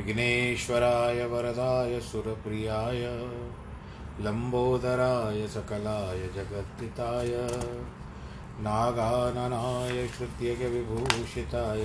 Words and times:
विघ्नेश्वराय 0.00 1.24
वरदाय 1.24 2.00
सुरप्रियाय 2.00 3.02
लम्बोदराय 4.20 5.46
सकलाय 5.46 6.18
जगत्थिताय 6.18 7.30
नागाननाय 8.60 10.08
श्रुत्यगविभूषिताय, 10.08 11.84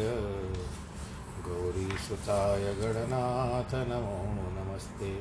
गौरीसुताय 1.47 2.63
गणनाथ 2.73 3.75
नमो 3.75 4.17
नमस्ते। 4.51 5.13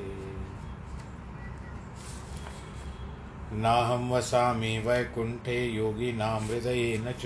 नाहं 3.57 4.09
वसामि 4.11 4.79
वैकुण्ठे 4.79 5.65
योगिनां 5.65 6.47
हृदयेन 6.47 7.11
च 7.11 7.25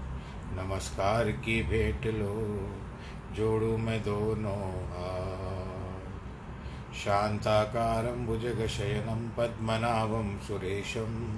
नमस्कार 0.53 1.31
की 1.31 1.63
भेंट 1.63 2.05
लो, 2.05 2.69
जोड़ू 3.35 3.77
मैं 3.77 4.03
दोनों 4.03 4.71
हाथ 4.71 6.13
शान्ताकारं 6.93 8.25
भुजगशयनं 8.25 9.29
पद्मनाभं 9.29 10.39
सुरेशं, 10.39 11.37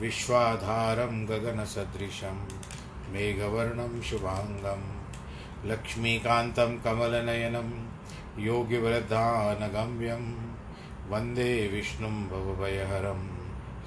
विश्वाधारं 0.00 1.26
गगनसदृशं, 1.26 2.44
मेघवर्णं 3.12 4.02
शुभाङ्गं, 4.02 4.82
लक्ष्मीकान्तं 5.68 6.78
कमलनयनं 6.78 7.88
योगिवृद्धानगम्यं 8.38 10.32
वंदे 11.10 11.68
विष्णुं 11.68 12.26
भवभयहरं, 12.26 13.28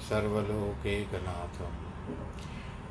सर्वलोकैकनाथम्। 0.00 1.88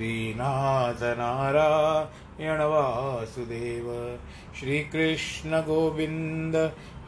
श्रीनाथ 0.00 1.02
नारायण 1.02 2.60
वासुदेव 2.60 4.18
श्रीकृष्ण 4.60 5.60
गोविन्द 5.60 6.56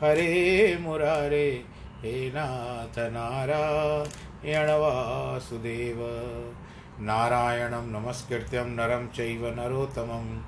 हरे 0.01 0.79
मुरारे, 0.81 1.65
हे 2.03 2.29
नाथ 2.29 2.99
नारायण 2.99 4.67
वासुदेव। 4.67 5.97
नारायणं 7.01 7.87
नमस्कृत्यं 7.87 8.65
नरं 8.65 9.09
चैव 9.09 9.47
नरोत्तमं। 9.47 10.39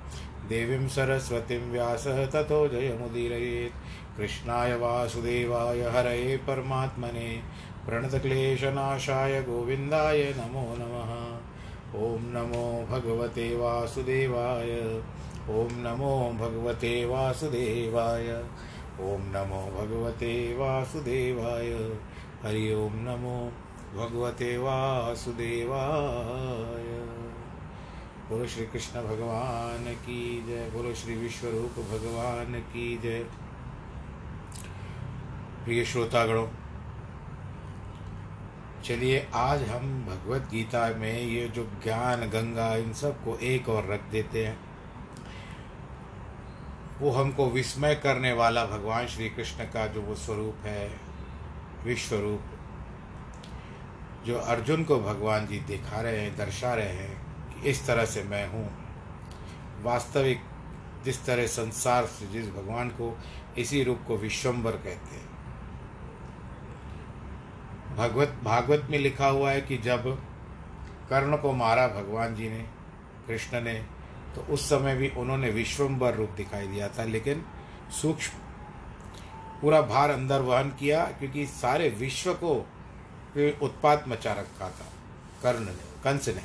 देवीं 0.49 0.87
सरस्वतीं 0.87 1.71
व्यासः 1.71 2.25
ततो 2.25 2.67
जयमुदीरयेत्। 2.67 4.17
कृष्णाय 4.17 4.75
वासुदेवाय 4.75 5.81
हरये 5.81 6.37
परमात्मने। 6.37 7.41
प्रणतक्लेशनाशाय 7.85 9.41
गोविन्दाय 9.41 10.33
नमो 10.37 10.75
नमः। 10.79 11.24
ॐ 11.95 12.19
नमो 12.21 12.87
भगवते 12.91 13.55
वासुदेवाय। 13.55 15.01
ॐ 15.49 15.67
नमो 15.71 16.33
भगवते 16.39 17.05
वासुदेवाय। 17.05 18.27
ॐ 18.99 19.21
नमो 19.21 19.61
भगवते 19.79 20.55
वासुदेवाय। 20.57 21.69
हरि 22.43 22.73
ओं 22.73 22.89
नमो 22.89 23.51
भगवते 23.95 24.57
वासुदेवाय। 24.57 25.75
बोलो 28.29 28.47
श्री 28.47 28.65
कृष्ण 28.65 29.01
भगवान 29.01 29.93
की 29.93 30.45
जय। 30.47 30.69
बोलो 30.69 30.93
श्री 30.93 31.15
विश्वरूप 31.15 31.79
भगवान 31.79 32.59
की 32.59 32.97
जय। 32.97 33.25
प्रिय 35.65 35.85
श्रोतागणों 35.85 36.47
चलिए, 38.85 39.27
आज 39.33 39.63
हम 39.63 40.05
भगवत 40.05 40.41
गीता 40.51 40.89
में 40.89 41.21
ये 41.21 41.47
जो 41.47 41.63
ज्ञान, 41.83 42.21
गंगा, 42.29 42.75
इन 42.75 42.93
सबको 42.93 43.37
एक 43.37 43.69
और 43.69 43.85
रख 43.85 44.01
देते 44.01 44.45
हैं। 44.45 44.59
वो 46.99 47.11
हमको 47.11 47.49
विस्मय 47.49 47.95
करने 47.95 48.33
वाला 48.33 48.65
भगवान 48.65 49.07
श्री 49.07 49.29
कृष्ण 49.29 49.63
का 49.63 49.87
जो 49.87 50.01
वो 50.01 50.15
स्वरूप 50.15 50.55
है, 50.63 50.99
विश्वरूप, 51.85 52.41
जो 54.25 54.37
अर्जुन 54.37 54.83
को 54.83 54.99
भगवान 54.99 55.47
जी 55.47 55.59
दिखा 55.59 56.01
रहे 56.01 56.19
हैं, 56.19 56.37
दर्शा 56.37 56.73
रहे 56.73 56.93
हैं 56.93 57.17
कि 57.53 57.69
इस 57.69 57.87
तरह 57.87 58.05
से 58.05 58.23
मैं 58.23 58.47
हूँ। 58.47 58.69
वास्तविक 59.81 60.41
जिस 61.05 61.25
तरह 61.25 61.47
संसार 61.47 62.05
से 62.05 62.27
जिस 62.27 62.49
भगवान 62.49 62.89
को 62.89 63.17
इसी 63.57 63.83
रूप 63.83 63.99
को 64.07 64.17
विश्वम्बर 64.17 64.71
कहते 64.71 65.15
हैं। 65.15 65.24
भगवत, 67.95 68.39
भागवत 68.43 68.87
में 68.89 68.97
लिखा 68.99 69.27
हुआ 69.27 69.51
है 69.51 69.61
कि 69.61 69.77
जब 69.77 70.03
कर्ण 71.09 71.37
को 71.37 71.51
मारा 71.53 71.87
भगवान 71.87 72.35
जी 72.35 72.49
ने, 72.49 72.65
कृष्ण 73.27 73.61
ने 73.61 73.73
तो 74.35 74.41
उस 74.53 74.69
समय 74.69 74.95
भी 74.95 75.09
उन्होंने 75.17 75.49
विश्वम्बर 75.49 76.15
रूप 76.15 76.29
दिखाई 76.29 76.67
दिया 76.67 76.87
था। 76.89 77.03
लेकिन 77.03 77.45
सूक्ष्म 77.91 78.37
पूरा 79.61 79.81
भार 79.81 80.09
अंदर 80.09 80.41
वहन 80.41 80.69
किया 80.69 81.05
क्योंकि 81.19 81.45
सारे 81.45 81.89
विश्व 81.89 82.33
को 82.33 82.53
उत्पात 83.61 84.07
मचा 84.07 84.33
रखा 84.33 84.69
था 84.69 84.85
कर्ण 85.43 85.65
ने, 85.65 85.71
कंस 86.03 86.27
ने। 86.29 86.43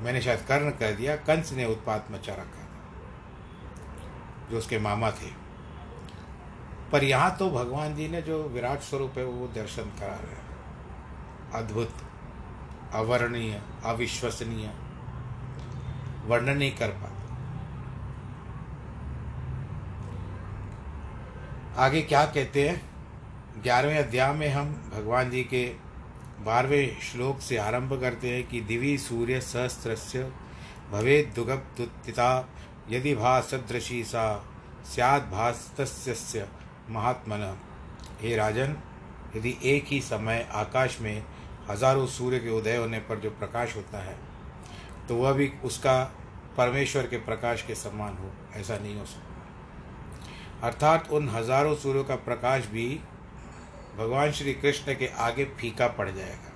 मैंने 0.00 0.20
शायद 0.20 0.40
कर्ण 0.40 0.70
कह 0.70 0.90
दिया, 0.90 1.16
कंस 1.16 1.52
ने 1.52 1.64
उत्पात 1.64 2.06
मचा 2.10 2.32
रखा 2.32 2.62
था, 2.62 2.80
जो 4.50 4.58
उसके 4.58 4.78
मामा 4.78 5.10
थे। 5.10 5.41
पर 6.92 7.04
यहाँ 7.04 7.36
तो 7.36 7.50
भगवान 7.50 7.94
जी 7.96 8.08
ने 8.08 8.22
जो 8.22 8.42
विराट 8.42 8.80
स्वरूप 8.80 9.18
है, 9.18 9.24
वो 9.24 9.46
दर्शन 9.46 9.82
करा 9.82 10.14
रहे 10.14 10.34
हैं। 10.34 10.42
अद्भुत 11.52 11.94
अवर्णीय 12.92 13.62
अविश्वसनीय। 13.84 14.70
वर्णन 16.24 16.56
नहीं 16.56 16.76
कर 16.76 16.88
पाते। 16.88 17.12
आगे 21.76 22.02
क्या 22.02 22.24
कहते 22.26 22.68
हैं? 22.68 22.90
ग्यारहवें 23.62 23.98
अध्याय 23.98 24.32
में 24.32 24.48
हम 24.48 24.92
भगवान 24.94 25.30
जी 25.30 25.44
के 25.44 25.74
बारहवें 26.40 27.00
श्लोक 27.00 27.40
से 27.40 27.56
आरंभ 27.56 28.00
करते 28.00 28.28
हैं 28.28 28.46
कि 28.48 28.60
दिवी 28.60 28.98
सूर्य 28.98 29.40
सहस्त्र 29.40 30.32
भवे 30.90 31.32
दुगप्तुत्थिता। 31.34 32.48
यदि 32.90 33.14
भा 33.14 33.40
सदृशी 33.40 34.04
सा 34.04 34.44
स्याद 34.94 35.22
भास्तस्य 35.22 36.48
महात्मन। 36.90 37.56
हे 38.20 38.34
राजन, 38.36 38.76
यदि 39.36 39.56
एक 39.64 39.84
ही 39.86 40.00
समय 40.02 40.46
आकाश 40.54 41.00
में 41.00 41.24
हज़ारों 41.70 42.06
सूर्य 42.08 42.38
के 42.38 42.50
उदय 42.50 42.76
होने 42.76 42.98
पर 43.00 43.18
जो 43.18 43.30
प्रकाश 43.32 43.76
होता 43.76 43.98
है 43.98 44.16
तो 45.08 45.16
वह 45.16 45.32
भी 45.32 45.50
उसका 45.64 46.02
परमेश्वर 46.56 47.06
के 47.06 47.16
प्रकाश 47.18 47.62
के 47.62 47.74
समान 47.74 48.16
हो, 48.16 48.30
ऐसा 48.56 48.76
नहीं 48.78 48.96
हो 48.96 49.04
सकता। 49.06 50.66
अर्थात 50.66 51.10
उन 51.10 51.28
हज़ारों 51.28 51.74
सूर्यों 51.76 52.04
का 52.04 52.16
प्रकाश 52.18 52.66
भी 52.66 52.88
भगवान 53.98 54.32
श्री 54.32 54.52
कृष्ण 54.54 54.94
के 54.94 55.06
आगे 55.20 55.44
फीका 55.58 55.86
पड़ 55.88 56.08
जाएगा। 56.10 56.52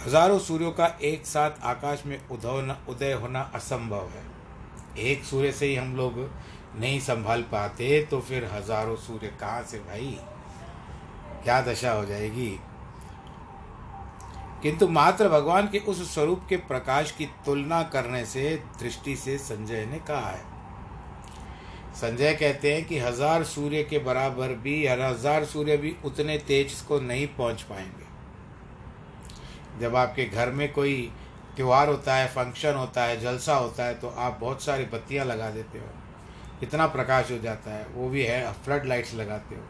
हज़ारों 0.00 0.38
सूर्यों 0.38 0.70
का 0.72 0.86
एक 1.02 1.26
साथ 1.26 1.64
आकाश 1.66 2.02
में 2.06 2.18
उदय 2.28 2.76
उदय 2.88 3.12
होना 3.12 3.40
असंभव 3.54 4.08
है। 4.08 4.24
एक 4.98 5.24
सूर्य 5.24 5.52
से 5.52 5.66
ही 5.66 5.74
हम 5.74 5.96
लोग 5.96 6.18
नहीं 6.76 7.00
संभाल 7.00 7.42
पाते 7.42 8.00
तो 8.10 8.20
फिर 8.20 8.44
हज़ारों 8.44 8.96
सूर्य 8.96 9.28
कहाँ 9.40 9.62
से 9.62 9.78
भाई? 9.78 10.18
क्या 11.44 11.60
दशा 11.62 11.92
हो 11.92 12.04
जाएगी? 12.04 12.58
किंतु 14.62 14.88
मात्र 14.88 15.28
भगवान 15.28 15.68
के 15.68 15.78
उस 15.78 16.02
स्वरूप 16.14 16.40
के 16.48 16.56
प्रकाश 16.56 17.10
की 17.10 17.26
तुलना 17.46 17.82
करने 17.82 18.24
से, 18.26 18.56
दृष्टि 18.80 19.16
से 19.16 19.36
संजय 19.38 19.86
ने 19.86 19.98
कहा 19.98 20.30
है। 20.30 20.48
संजय 21.94 22.34
कहते 22.34 22.74
हैं 22.74 22.84
कि 22.84 22.98
हज़ार 22.98 23.44
सूर्य 23.44 23.82
के 23.84 23.98
बराबर 23.98 24.54
भी 24.54 24.86
हज़ार 24.86 25.44
सूर्य 25.44 25.76
भी 25.76 25.94
उतने 26.04 26.36
तेज 26.38 26.80
को 26.80 27.00
नहीं 27.00 27.26
पहुँच 27.26 27.62
पाएँगे। 27.62 28.08
जब 29.80 29.96
आपके 29.96 30.24
घर 30.24 30.50
में 30.50 30.72
कोई 30.72 31.10
त्यौहार 31.60 31.88
होता 31.88 32.14
है 32.14 32.28
फ़ंक्शन 32.28 32.74
होता 32.74 33.02
है, 33.04 33.20
जलसा 33.20 33.54
होता 33.54 33.84
है 33.84 33.94
तो 33.94 34.08
आप 34.08 34.38
बहुत 34.40 34.62
सारी 34.62 34.84
बत्तियाँ 34.92 35.24
लगा 35.26 35.50
देते 35.50 35.78
हो। 35.78 35.88
इतना 36.62 36.86
प्रकाश 36.86 37.30
हो 37.30 37.38
जाता 37.38 37.70
है, 37.70 37.86
वो 37.86 38.08
भी 38.08 38.22
है 38.22 38.52
फ्लड 38.64 38.86
लाइट्स 38.86 39.14
लगाते 39.14 39.54
हो। 39.54 39.62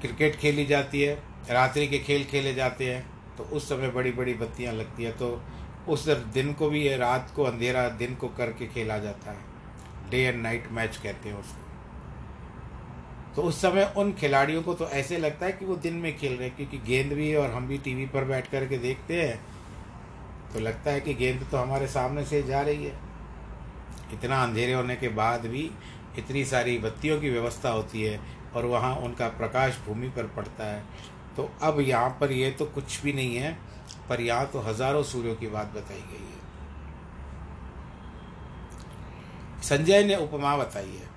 क्रिकेट 0.00 0.36
खेली 0.36 0.66
जाती 0.66 1.02
है, 1.02 1.14
रात्रि 1.50 1.86
के 1.88 1.98
खेल 2.00 2.24
खेले 2.24 2.54
जाते 2.54 2.92
हैं 2.94 3.06
तो 3.38 3.44
उस 3.46 3.68
समय 3.68 3.90
बड़ी 3.90 4.12
बड़ी 4.12 4.34
बत्तियाँ 4.34 4.74
लगती 4.74 5.04
है 5.04 5.12
तो 5.12 5.30
उस 5.88 6.08
दिन 6.34 6.52
को 6.52 6.68
भी 6.70 6.88
रात 6.96 7.32
को 7.36 7.44
अंधेरा 7.44 7.88
दिन 7.98 8.14
को 8.14 8.28
करके 8.38 8.66
खेला 8.66 8.98
जाता 8.98 9.30
है। 9.30 10.10
डे 10.10 10.22
एंड 10.24 10.42
नाइट 10.42 10.70
मैच 10.72 10.96
कहते 10.96 11.28
हैं 11.28 11.40
उसको। 11.40 11.67
तो 13.38 13.42
उस 13.42 13.60
समय 13.62 13.92
उन 13.96 14.12
खिलाड़ियों 14.12 14.62
को 14.62 14.72
तो 14.74 14.86
ऐसे 14.90 15.18
लगता 15.18 15.46
है 15.46 15.52
कि 15.52 15.64
वो 15.64 15.74
दिन 15.76 15.94
में 15.94 16.16
खेल 16.18 16.32
रहे 16.32 16.46
हैं, 16.48 16.56
क्योंकि 16.56 16.78
गेंद 16.86 17.12
भी 17.12 17.34
और 17.34 17.50
हम 17.50 17.66
भी 17.68 17.76
टीवी 17.78 18.06
पर 18.06 18.24
बैठ 18.24 18.46
कर 18.50 18.66
के 18.68 18.78
देखते 18.78 19.20
हैं। 19.22 19.38
तो 20.52 20.60
लगता 20.60 20.90
है 20.90 21.00
कि 21.00 21.12
गेंद 21.14 21.46
तो 21.50 21.56
हमारे 21.56 21.86
सामने 21.86 22.24
से 22.24 22.42
जा 22.42 22.60
रही 22.60 22.84
है। 22.84 22.94
इतना 24.12 24.42
अंधेरे 24.42 24.72
होने 24.72 24.96
के 24.96 25.08
बाद 25.10 25.46
भी 25.46 25.70
इतनी 26.18 26.44
सारी 26.44 26.78
बत्तियों 26.78 27.20
की 27.20 27.30
व्यवस्था 27.30 27.70
होती 27.70 28.02
है 28.02 28.18
और 28.54 28.64
वहाँ 28.66 28.94
उनका 28.98 29.28
प्रकाश 29.36 29.78
भूमि 29.86 30.08
पर 30.08 30.26
पड़ता 30.36 30.64
है। 30.64 30.82
तो 31.36 31.50
अब 31.62 31.80
यहाँ 31.80 32.16
पर 32.20 32.32
ये 32.32 32.50
तो 32.50 32.64
कुछ 32.66 33.00
भी 33.02 33.12
नहीं 33.12 33.36
है, 33.36 33.56
पर 34.08 34.20
यहाँ 34.20 34.46
तो 34.46 34.60
हज़ारों 34.60 35.02
सूर्यों 35.02 35.34
की 35.36 35.46
बात 35.48 35.72
बताई 35.74 36.02
गई 36.02 36.24
है। 36.24 36.40
संजय 39.62 40.04
ने 40.04 40.16
उपमा 40.16 40.56
बताई 40.56 40.96
है। 40.96 41.16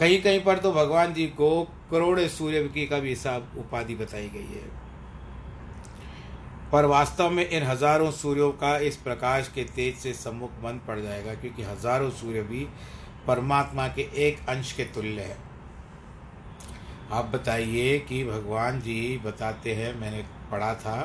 कहीं 0.00 0.20
कहीं 0.22 0.40
पर 0.40 0.58
तो 0.58 0.72
भगवान 0.72 1.12
जी 1.14 1.26
को 1.26 1.50
करोड़ 1.90 2.20
सूर्य 2.20 2.62
की 2.64 2.86
का 2.86 2.98
भी 2.98 3.08
हिसाब 3.08 3.52
उपाधि 3.58 3.94
बताई 3.94 4.28
गई 4.28 4.54
है। 4.54 4.70
पर 6.72 6.84
वास्तव 6.84 7.30
में 7.30 7.48
इन 7.48 7.62
हज़ारों 7.62 8.10
सूर्यों 8.10 8.50
का 8.52 8.76
इस 8.78 8.96
प्रकाश 8.96 9.50
के 9.54 9.64
तेज 9.66 9.96
से 9.96 10.12
सम्मुख 10.12 10.50
बंद 10.62 10.80
पड़ 10.80 10.98
जाएगा, 11.00 11.34
क्योंकि 11.34 11.62
हज़ारों 11.62 12.10
सूर्य 12.10 12.42
भी 12.42 12.66
परमात्मा 13.26 13.86
के 13.88 14.08
एक 14.18 14.48
अंश 14.48 14.72
के 14.72 14.84
तुल्य 14.84 15.22
है। 15.22 15.36
आप 17.12 17.24
बताइए 17.26 17.98
कि 17.98 18.22
भगवान 18.24 18.80
जी 18.80 19.20
बताते 19.24 19.74
हैं, 19.74 19.94
मैंने 20.00 20.22
पढ़ा 20.50 20.74
था, 20.74 21.00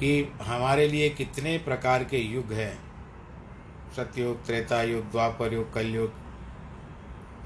कि 0.00 0.28
हमारे 0.42 0.86
लिए 0.88 1.08
कितने 1.10 1.56
प्रकार 1.58 2.04
के 2.04 2.18
युग 2.18 2.52
हैं? 2.52 2.78
सतयुग, 3.96 4.44
त्रेता 4.46 4.82
युग, 4.82 5.10
द्वापर 5.10 5.54
युग, 5.54 5.72
कलयुग 5.72 6.12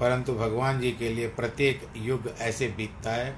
परंतु 0.01 0.33
भगवान 0.33 0.79
जी 0.79 0.91
के 0.91 1.09
लिए 1.09 1.27
प्रत्येक 1.27 1.89
युग 1.95 2.35
ऐसे 2.39 2.67
बीतता 2.67 3.11
है, 3.11 3.35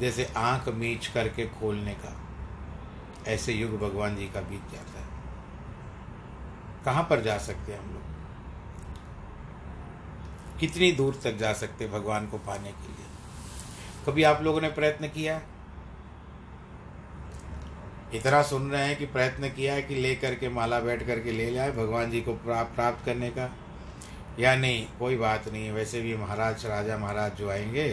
जैसे 0.00 0.24
आँख 0.36 0.68
मीच 0.68 1.06
करके 1.06 1.46
खोलने 1.46 1.94
का। 1.94 2.20
ऐसे 3.28 3.52
युग 3.52 3.78
भगवान 3.78 4.16
जी 4.16 4.26
का 4.26 4.40
बीत 4.40 4.62
जाता 4.72 5.00
है। 5.00 5.06
कहाँ 6.84 7.06
पर 7.10 7.20
जा 7.20 7.38
सकते 7.38 7.72
हैं 7.72 7.80
हम 7.80 7.90
लोग? 7.90 8.02
कितनी 10.60 10.92
दूर 10.92 11.20
तक 11.24 11.36
जा 11.36 11.52
सकते 11.52 11.88
भगवान 11.88 12.26
को 12.26 12.38
पाने 12.38 12.70
के 12.70 12.88
लिए? 12.88 13.06
कभी 14.06 14.22
आप 14.22 14.42
लोगों 14.42 14.60
ने 14.60 14.68
प्रयत्न 14.68 15.08
किया 15.08 15.40
इतना 18.14 18.42
सुन 18.42 18.70
रहे 18.70 18.86
हैं 18.86 18.96
कि 18.96 19.06
प्रयत्न 19.06 19.48
किया 19.48 19.74
है 19.74 19.82
कि 19.82 19.94
ले 19.94 20.14
करके 20.14 20.48
माला 20.48 20.80
बैठ 20.80 21.06
करके 21.06 21.32
ले 21.32 21.52
जाए, 21.52 21.72
भगवान 21.72 22.10
जी 22.10 22.20
को 22.20 22.32
प्राप्त 22.32 23.04
करने 23.06 23.30
का। 23.30 23.56
या 24.38 24.54
नहीं 24.56 24.86
कोई 24.98 25.16
बात 25.16 25.48
नहीं 25.48 25.70
वैसे 25.72 26.00
भी 26.00 26.16
महाराज 26.16 26.66
राजा 26.66 26.96
महाराज 26.98 27.34
जो 27.34 27.50
आएँगे 27.50 27.88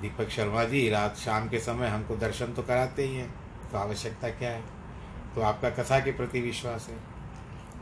दीपक 0.00 0.28
शर्मा 0.28 0.64
जी 0.64 0.88
रात 0.90 1.16
शाम 1.16 1.48
के 1.48 1.58
समय 1.58 1.88
हमको 1.88 2.16
दर्शन 2.16 2.52
तो 2.52 2.62
कराते 2.62 3.04
ही 3.04 3.16
हैं 3.16 3.30
तो 3.72 3.78
आवश्यकता 3.78 4.28
क्या 4.28 4.50
है? 4.50 4.62
तो 5.34 5.40
आपका 5.40 5.70
कथा 5.70 6.00
के 6.00 6.12
प्रति 6.12 6.40
विश्वास 6.40 6.88
है। 6.88 6.96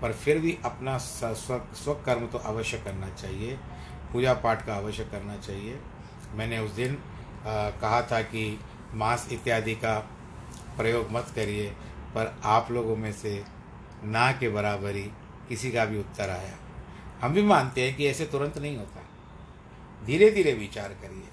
पर 0.03 0.13
फिर 0.13 0.39
भी 0.39 0.57
अपना 0.65 0.97
स्व 0.99 1.35
स्वकर्म 1.75 2.27
तो 2.27 2.39
अवश्य 2.39 2.79
करना 2.79 3.09
चाहिए 3.11 3.59
पूजा 4.13 4.33
पाठ 4.35 4.67
का 4.67 4.75
अवश्य 4.75 5.05
करना 5.05 5.37
चाहिए। 5.37 5.79
मैंने 6.35 6.59
उस 6.59 6.71
दिन 6.71 6.99
आ, 7.47 7.71
कहा 7.71 8.03
था 8.03 8.23
कि 8.23 8.61
मांस 8.95 9.29
इत्यादि 9.33 9.75
का 9.75 9.99
प्रयोग 10.77 11.11
मत 11.11 11.33
करिए 11.35 11.71
पर 12.15 12.35
आप 12.45 12.71
लोगों 12.71 12.97
में 12.97 13.13
से 13.13 13.45
ना 14.05 14.33
के 14.33 14.49
बराबरी 14.49 15.11
किसी 15.49 15.71
का 15.73 15.85
भी 15.85 15.99
उत्तर 15.99 16.31
आया। 16.31 16.59
हम 17.25 17.33
भी 17.33 17.43
मानते 17.43 17.83
हैं 17.83 17.97
कि 17.97 18.07
ऐसे 18.07 18.27
तुरंत 18.27 18.59
नहीं 18.59 18.77
होता। 18.77 19.03
धीरे 20.07 20.31
धीरे 20.31 20.53
विचार 20.53 20.89
करिए। 20.89 21.29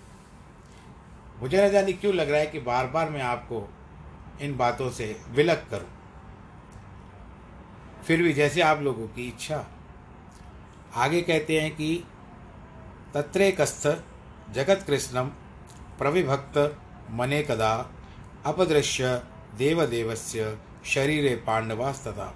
मुझे 1.42 1.68
न 1.68 1.72
जाने 1.72 1.94
क्यों 1.94 2.14
लग 2.14 2.30
रहा 2.30 2.40
है 2.40 2.48
कि 2.48 2.60
बार 2.60 2.88
बार 2.88 3.10
मैं 3.10 3.22
आपको 3.22 3.74
इन 4.42 4.58
बातों 4.58 4.90
से 4.90 5.22
विलक 5.30 5.68
करूँ। 5.72 5.90
फिर 8.04 8.22
भी 8.22 8.34
जैसे 8.34 8.62
आप 8.62 8.80
लोगों 8.82 9.08
की 9.08 9.28
इच्छा। 9.28 9.68
आगे 10.96 11.22
कहते 11.22 11.62
हैं 11.62 11.76
कि 11.76 12.04
तत्रे 13.14 13.52
कस्थ 13.52 14.04
जगत 14.52 14.84
कृष्णम 14.88 15.28
प्रविभक्त 15.98 16.78
मने 17.10 17.44
कदा 17.44 17.92
अपदृश्य 18.46 19.24
देवदेवस्य 19.58 20.60
शरीरे 20.86 21.36
पांडवास्तथा। 21.36 22.36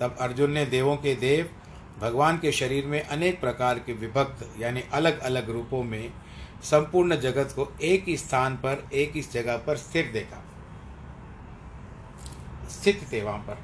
तब 0.00 0.16
अर्जुन 0.20 0.50
ने 0.50 0.66
देवों 0.66 0.96
के 0.96 1.14
देव 1.14 1.50
भगवान 1.98 2.38
के 2.38 2.52
शरीर 2.52 2.86
में 2.86 3.02
अनेक 3.02 3.40
प्रकार 3.40 3.78
के 3.78 3.92
विभक्त, 3.92 4.54
यानी 4.58 4.82
अलग 4.92 5.18
अलग 5.18 5.50
रूपों 5.50 5.82
में 5.82 6.12
संपूर्ण 6.62 7.16
जगत 7.16 7.52
को 7.56 7.72
एक 7.82 8.04
ही 8.04 8.16
स्थान 8.16 8.56
पर, 8.56 8.88
एक 8.92 9.12
ही 9.12 9.22
जगह 9.22 9.56
पर 9.56 9.76
स्थिर 9.76 10.10
देखा। 10.12 10.44
स्थित 12.68 13.06
थे 13.12 13.22
वहाँ 13.22 13.38
पर। 13.38 13.58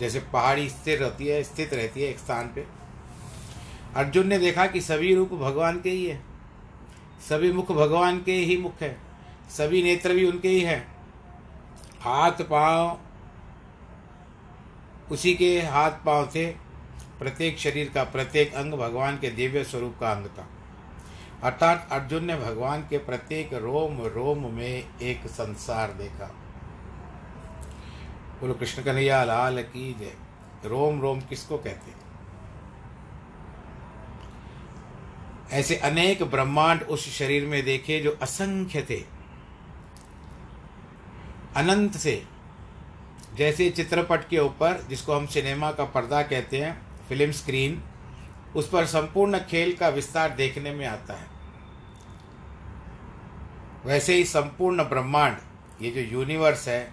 जैसे 0.00 0.20
पहाड़ी 0.20 0.70
स्थिर 0.70 0.98
रहती 0.98 1.26
है, 1.26 1.42
स्थित 1.42 1.74
रहती 1.74 2.02
है 2.02 2.08
एक 2.08 2.18
स्थान 2.18 2.46
पे। 2.46 2.66
अर्जुन 3.96 4.26
ने 4.26 4.38
देखा 4.38 4.66
कि 4.66 4.80
सभी 4.80 5.14
रूप 5.14 5.30
भगवान 5.30 5.80
के 5.80 5.90
ही 5.90 6.06
है। 6.06 6.22
सभी 7.28 7.52
मुख 7.52 7.72
भगवान 7.72 8.22
के 8.22 8.32
ही 8.32 8.56
मुख 8.56 8.80
है। 8.80 9.00
सभी 9.50 9.82
नेत्र 9.82 10.14
भी 10.14 10.26
उनके 10.26 10.48
ही 10.48 10.60
है। 10.60 10.86
हाथ 12.00 12.32
पाँव 12.32 13.00
उसी 15.10 15.34
के 15.34 15.62
हाथ 15.62 15.90
पाँव 15.90 16.26
थे। 16.26 16.69
प्रत्येक 17.20 17.58
शरीर 17.58 17.90
का 17.94 18.04
प्रत्येक 18.04 18.54
अंग 18.54 18.72
भगवान 18.72 19.18
के 19.18 19.30
दिव्य 19.30 19.64
स्वरूप 19.64 19.96
का 20.00 20.12
अंग 20.12 20.26
था। 20.26 20.48
अर्थात 21.42 21.88
अर्जुन 21.92 22.24
ने 22.24 22.36
भगवान 22.36 22.80
के 22.80 22.98
प्रत्येक 22.98 23.54
रोम 23.54 24.06
रोम 24.06 24.54
में 24.54 24.98
एक 25.00 25.26
संसार 25.26 25.92
देखा। 25.92 26.26
बोलो, 28.40 28.54
कृष्ण 28.54 28.82
कन्हैया, 28.82 29.24
लाल 29.24 29.62
की 29.62 29.94
जय। 29.94 30.14
रोम 30.68 31.00
रोम 31.00 31.20
किसको 31.20 31.58
कहते 31.58 31.90
हैं? 31.90 32.00
ऐसे 35.50 35.76
अनेक 35.76 36.22
ब्रह्मांड 36.22 36.82
उस 36.82 37.18
शरीर 37.18 37.46
में 37.46 37.64
देखे 37.64 38.00
जो 38.00 38.18
असंख्य 38.22 38.82
थे। 38.82 39.04
अनंत 41.56 41.92
से, 41.92 42.24
जैसे 43.34 43.70
चित्रपट 43.70 44.28
के 44.28 44.38
ऊपर, 44.38 44.86
जिसको 44.90 45.14
हम 45.14 45.26
सिनेमा 45.26 45.72
का 45.72 45.84
पर्दा 45.84 46.22
कहते 46.22 46.58
हैं 46.58 46.89
फ़िल्म 47.10 47.32
स्क्रीन, 47.32 47.82
उस 48.56 48.68
पर 48.68 48.86
संपूर्ण 48.86 49.38
खेल 49.38 49.72
का 49.76 49.88
विस्तार 49.88 50.30
देखने 50.30 50.72
में 50.72 50.86
आता 50.86 51.14
है। 51.14 51.26
वैसे 53.84 54.14
ही 54.14 54.24
संपूर्ण 54.24 54.84
ब्रह्मांड, 54.84 55.36
ये 55.82 55.90
जो 55.90 56.00
यूनिवर्स 56.00 56.68
है, 56.68 56.92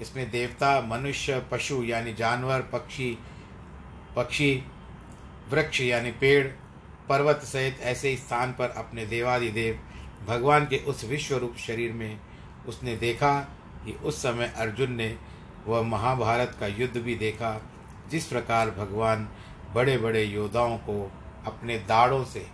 इसमें 0.00 0.30
देवता, 0.30 0.80
मनुष्य, 0.80 1.40
पशु, 1.52 1.82
यानी 1.84 2.12
जानवर, 2.12 2.60
पक्षी 2.62 3.18
पक्षी, 4.16 4.62
वृक्ष, 5.50 5.80
यानी 5.80 6.10
पेड़, 6.10 6.46
पर्वत 7.08 7.40
सहित 7.44 7.80
ऐसे 7.80 8.08
ही 8.08 8.16
स्थान 8.16 8.52
पर 8.52 8.70
अपने 8.70 9.06
देवादिदेव, 9.06 9.78
भगवान 10.26 10.66
के 10.66 10.78
उस 10.84 11.04
विश्व 11.04 11.36
रूप 11.36 11.56
शरीर 11.56 11.92
में 11.92 12.20
उसने 12.68 12.96
देखा 12.96 13.38
कि 13.84 13.92
उस 13.92 14.22
समय 14.22 14.52
अर्जुन 14.56 14.92
ने 14.92 15.16
वह 15.66 15.82
महाभारत 15.82 16.56
का 16.60 16.66
युद्ध 16.66 16.96
भी 16.96 17.14
देखा। 17.14 17.69
जिस 18.10 18.26
प्रकार 18.26 18.70
भगवान 18.70 19.28
बड़े 19.74 19.96
बड़े 19.98 20.22
योद्धाओं 20.24 20.76
को 20.78 21.10
अपने 21.46 21.78
दाढ़ों 21.78 22.24
से, 22.24 22.46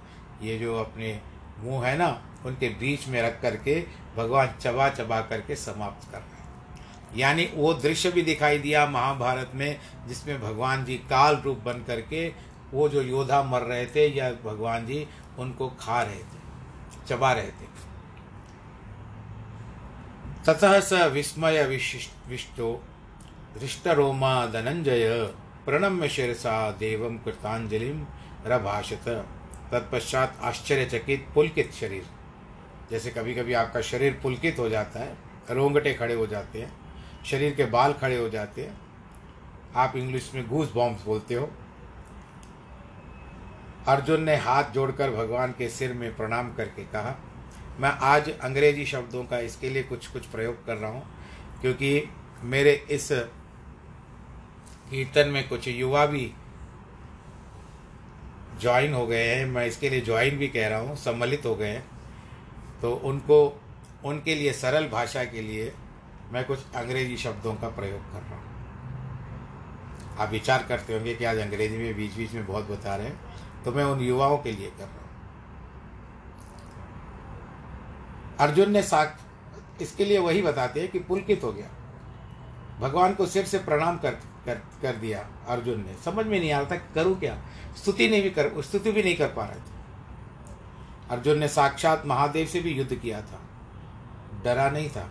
ये 0.42 0.58
जो 0.58 0.78
अपने 0.78 1.20
मुँह 1.58 1.86
है 1.86 1.96
ना, 1.98 2.22
उनके 2.46 2.68
बीच 2.68 3.06
में 3.08 3.20
रख 3.22 3.40
करके 3.42 3.80
भगवान 4.16 4.54
चबा 4.60 4.88
चबा 4.88 5.20
करके 5.20 5.56
समाप्त 5.56 6.10
कर 6.12 6.18
रहे 6.18 6.28
हैं। 6.30 7.18
यानी 7.18 7.48
वो 7.54 7.72
दृश्य 7.74 8.10
भी 8.10 8.22
दिखाई 8.22 8.58
दिया 8.58 8.86
महाभारत 8.86 9.52
में, 9.54 9.78
जिसमें 10.08 10.40
भगवान 10.40 10.84
जी 10.84 10.96
काल 11.10 11.36
रूप 11.36 11.58
बन 11.58 11.82
करके 11.86 12.28
वो 12.72 12.88
जो 12.88 13.02
योद्धा 13.02 13.42
मर 13.42 13.62
रहे 13.62 13.86
थे 13.86 14.08
या 14.08 14.30
भगवान 14.44 14.86
जी 14.86 15.06
उनको 15.38 15.68
खा 15.80 16.02
रहे 16.02 16.18
थे, 16.18 16.38
चबा 17.08 17.32
रहे 17.32 17.50
थे। 17.50 17.74
ततः 20.46 20.80
स 20.80 20.92
विस्मय 21.12 21.64
विशिष्ट 21.64 22.28
विष्टो 22.28 22.82
धृष्टरोमा 23.58 24.46
धनंजय। 24.46 25.34
प्रणम्य 25.66 26.08
शिरसा 26.08 26.70
देवम 26.70 27.16
कृतांजलिम 27.18 28.04
रभाषत। 28.46 29.08
तत्पश्चात 29.72 30.38
आश्चर्यचकित 30.42 31.26
पुलकित 31.34 31.72
शरीर। 31.72 32.04
जैसे 32.90 33.10
कभी 33.10 33.34
कभी 33.34 33.52
आपका 33.54 33.80
शरीर 33.82 34.18
पुलकित 34.22 34.58
हो 34.58 34.68
जाता 34.68 35.00
है, 35.00 35.16
रोंगटे 35.50 35.94
खड़े 35.94 36.14
हो 36.14 36.26
जाते 36.26 36.60
हैं, 36.60 36.72
शरीर 37.24 37.54
के 37.54 37.64
बाल 37.66 37.92
खड़े 37.92 38.16
हो 38.16 38.28
जाते 38.28 38.62
हैं, 38.62 38.76
आप 39.76 39.96
इंग्लिश 39.96 40.30
में 40.34 40.46
घूस 40.46 40.72
बॉम्ब 40.72 40.98
बोलते 41.04 41.34
हो। 41.34 41.48
अर्जुन 43.88 44.22
ने 44.22 44.36
हाथ 44.36 44.70
जोड़कर 44.72 45.10
भगवान 45.10 45.52
के 45.58 45.68
सिर 45.68 45.92
में 45.92 46.14
प्रणाम 46.16 46.52
करके 46.54 46.84
कहा, 46.84 47.14
मैं 47.80 47.90
आज 48.04 48.30
अंग्रेज़ी 48.30 48.84
शब्दों 48.86 49.24
का 49.24 49.38
इसके 49.40 49.70
लिए 49.70 49.82
कुछ 49.82 50.06
कुछ 50.06 50.26
प्रयोग 50.26 50.64
कर 50.66 50.76
रहा 50.76 50.90
हूँ, 50.90 51.02
क्योंकि 51.60 52.08
मेरे 52.44 52.72
इस 52.90 53.12
कीर्तन 54.90 55.28
में 55.28 55.48
कुछ 55.48 55.68
युवा 55.68 56.04
भी 56.06 56.32
ज्वाइन 58.60 58.94
हो 58.94 59.06
गए 59.06 59.24
हैं। 59.26 59.46
मैं 59.46 59.66
इसके 59.66 59.88
लिए 59.90 60.00
ज्वाइन 60.00 60.36
भी 60.38 60.48
कह 60.48 60.68
रहा 60.68 60.78
हूँ, 60.78 60.96
सम्मिलित 60.96 61.46
हो 61.46 61.54
गए 61.54 61.68
हैं। 61.68 61.84
तो 62.82 62.92
उनको, 63.04 63.60
उनके 64.04 64.34
लिए 64.34 64.52
सरल 64.54 64.88
भाषा 64.88 65.24
के 65.24 65.42
लिए 65.42 65.72
मैं 66.32 66.44
कुछ 66.44 66.58
अंग्रेज़ी 66.74 67.16
शब्दों 67.16 67.54
का 67.54 67.68
प्रयोग 67.70 68.12
कर 68.12 68.20
रहा 68.20 68.36
हूँ। 68.36 68.44
आप 70.18 70.30
विचार 70.30 70.62
करते 70.68 70.94
होंगे 70.94 71.14
कि 71.14 71.24
आज 71.24 71.38
अंग्रेज़ी 71.38 71.78
में 71.78 71.96
बीच 71.96 72.14
बीच 72.14 72.32
में 72.32 72.46
बहुत 72.46 72.70
बता 72.70 72.94
रहे 72.96 73.06
हैं 73.06 73.64
तो 73.64 73.72
मैं 73.72 73.84
उन 73.84 74.00
युवाओं 74.00 74.36
के 74.38 74.52
लिए 74.52 74.66
कर 74.68 74.84
रहा 74.84 74.92
हूँ। 74.92 75.04
अर्जुन 78.40 78.70
ने 78.70 78.82
साख 78.82 79.18
इसके 79.80 80.04
लिए 80.04 80.18
वही 80.18 80.42
बताते 80.42 80.80
हैं 80.80 80.90
कि 80.90 80.98
पुलकित 81.00 81.44
हो 81.44 81.52
गया। 81.52 81.68
भगवान 82.80 83.14
को 83.14 83.26
सिर 83.26 83.44
से 83.44 83.58
प्रणाम 83.60 83.98
कर 83.98 84.10
कर 84.46 84.54
कर 84.54 84.96
दिया 84.96 85.28
अर्जुन 85.48 85.84
ने। 85.86 85.94
समझ 86.04 86.26
में 86.26 86.40
नहीं 86.40 86.52
आ 86.52 86.60
रहा 86.60 86.70
था 86.70 86.76
करूँ 86.94 87.18
क्या। 87.20 87.42
स्तुति 87.76 88.08
नहीं 88.08 88.22
भी 88.22 88.30
कर, 88.30 88.62
स्तुति 88.62 88.92
भी 88.92 89.02
नहीं 89.02 89.16
कर 89.16 89.28
पा 89.28 89.44
रहे 89.44 89.60
थे। 89.60 89.76
अर्जुन 91.10 91.38
ने 91.38 91.48
साक्षात 91.48 92.06
महादेव 92.06 92.46
से 92.46 92.60
भी 92.60 92.70
युद्ध 92.70 92.94
किया 92.94 93.20
था। 93.20 93.40
डरा 94.44 94.70
नहीं 94.70 94.90
था। 94.90 95.10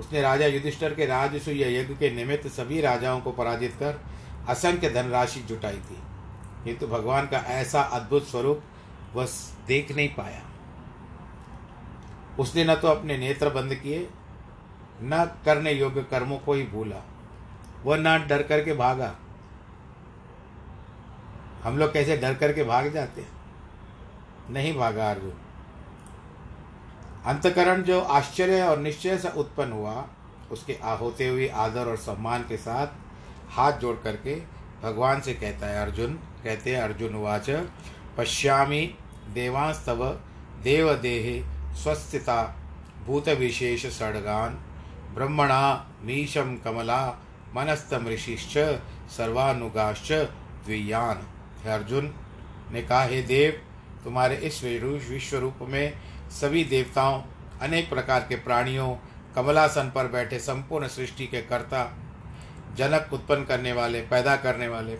उसने 0.00 0.20
राजा 0.20 0.46
युधिष्ठर 0.46 0.94
के 0.94 1.06
राजसूय 1.06 1.78
यज्ञ 1.78 1.94
के 1.94 2.10
निमित्त 2.10 2.48
सभी 2.48 2.80
राजाओं 2.80 3.20
को 3.20 3.32
पराजित 3.32 3.72
कर 3.72 4.00
असंख्य 4.48 4.90
धनराशि 4.90 5.40
जुटाई 5.40 5.76
थी। 5.76 5.98
किंतु 6.64 6.86
भगवान 6.86 7.26
का 7.26 7.36
ऐसा 7.36 7.82
अद्भुत 7.82 8.28
स्वरूप 8.28 8.62
वह 9.14 9.28
देख 9.66 9.92
नहीं 9.92 10.08
पाया। 10.08 10.42
उसने 12.38 12.64
न 12.64 12.74
तो 12.74 12.88
अपने 12.88 13.18
नेत्र 13.18 13.50
बंद 13.50 13.74
किए, 13.74 14.10
न 15.02 15.38
करने 15.44 15.72
योग्य 15.72 16.02
कर्मों 16.02 16.38
को 16.38 16.52
ही 16.52 16.62
भूला। 16.62 17.02
वह 17.84 17.96
ना 17.96 18.16
डर 18.18 18.42
करके 18.42 18.72
भागा। 18.74 19.14
हम 21.64 21.78
लोग 21.78 21.92
कैसे 21.92 22.16
डर 22.16 22.34
करके 22.34 22.64
भाग 22.64 22.92
जाते 22.92 23.24
नहीं 24.50 24.74
भागा 24.74 25.10
अर्जुन 25.10 25.32
अंतकरण 27.26 27.82
जो 27.82 28.00
आश्चर्य 28.00 28.62
और 28.62 28.78
निश्चय 28.78 29.16
से 29.18 29.28
उत्पन्न 29.30 29.72
हुआ, 29.72 30.04
उसके 30.52 30.72
होते 30.96 31.28
हुए 31.28 31.48
आदर 31.56 31.88
और 31.88 31.96
सम्मान 31.96 32.42
के 32.42 32.56
साथ 32.56 32.86
हाथ 33.50 33.78
जोड़ 33.78 33.96
करके 33.96 34.34
भगवान 34.82 35.20
से 35.20 35.34
कहता 35.34 35.66
है, 35.66 35.80
अर्जुन, 35.82 36.12
कहते 36.44 36.74
हैं, 36.74 36.82
अर्जुन 36.82 37.14
उवाच, 37.14 37.50
पश्यामी 38.18 38.82
देवास्तव 39.34 40.04
देवदेहे 40.64 41.40
स्वस्थिता 41.76 42.42
भूतविशेष 43.06 43.86
सड़गान 43.88 44.58
ब्रह्मणा 45.14 45.62
मीशम 46.02 46.56
कमला 46.56 47.00
मनस्तम 47.56 48.08
ऋषिश्च, 48.08 48.56
सर्वानुगाश्च 49.10 50.12
द्वियान। 50.64 51.26
अर्जुन, 51.66 52.14
ने 52.72 52.82
कहा, 52.82 53.02
हे 53.02 53.22
देव, 53.22 53.60
तुम्हारे 54.04 54.36
इस 54.36 54.62
विश्व 54.64 55.38
रूप 55.38 55.58
में 55.62 55.94
सभी 56.30 56.64
देवताओं, 56.64 57.22
अनेक 57.60 57.88
प्रकार 57.90 58.20
के 58.20 58.36
प्राणियों, 58.36 58.94
कमलासन 59.34 59.90
पर 59.90 60.08
बैठे 60.08 60.38
संपूर्ण 60.38 60.88
सृष्टि 60.88 61.26
के 61.26 61.40
कर्ता, 61.42 61.84
जनक 62.76 63.12
उत्पन्न 63.12 63.44
करने 63.44 63.72
वाले, 63.72 64.00
पैदा 64.00 64.36
करने 64.36 64.68
वाले, 64.68 64.94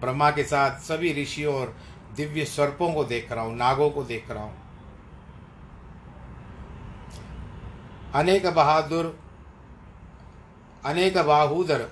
ब्रह्मा 0.00 0.30
के 0.30 0.44
साथ 0.44 0.80
सभी 0.80 1.12
ऋषियों 1.22 1.54
और 1.54 1.74
दिव्य 2.16 2.44
सर्पों 2.44 2.92
को 2.92 3.04
देख 3.04 3.32
रहा 3.32 3.44
हूँ, 3.44 3.56
नागों 3.56 3.90
को 3.90 4.04
देख 4.04 4.30
रहा 4.30 4.44
हूँ। 4.44 4.60
अनेक 8.14 8.46
बहादुर 8.46 9.18
अनेक 10.84 11.18
बाहूदर 11.18 11.88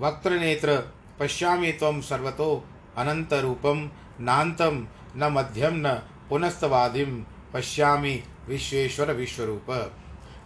वक्त्र 0.00 0.30
नेत्र 0.30 0.92
पश्यामी 1.20 1.72
तम 1.72 2.00
सर्वतो 2.00 2.64
अनंत 2.96 3.32
रूपम 3.32 3.90
नान्तम 4.20 4.86
न 5.16 5.28
मध्यम 5.32 5.74
न 5.76 5.92
पुनस्तवादिम 6.30 7.24
पश्यामी 7.54 8.22
विश्वेश्वर 8.48 9.12
विश्वरूप। 9.12 9.70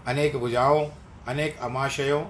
अनेक 0.06 0.37
भुजाओं, 0.37 0.87
अनेक 1.28 1.59
अमाशयों, 1.59 2.25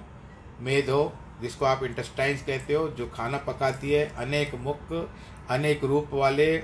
मेधो, 0.59 1.13
जिसको 1.41 1.65
आप 1.65 1.83
इंटेस्टाइन्स 1.83 2.43
कहते 2.43 2.73
हो, 2.73 2.87
जो 2.87 3.07
खाना 3.07 3.37
पकाती 3.37 3.91
है, 3.91 4.15
अनेक 4.15 4.55
मुख, 4.55 5.09
अनेक 5.49 5.83
रूप 5.83 6.09
वाले, 6.13 6.57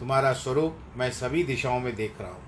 तुम्हारा 0.00 0.32
स्वरूप 0.32 0.78
मैं 0.96 1.10
सभी 1.10 1.42
दिशाओं 1.44 1.80
में 1.80 1.94
देख 1.96 2.20
रहा 2.20 2.30
हूँ। 2.30 2.42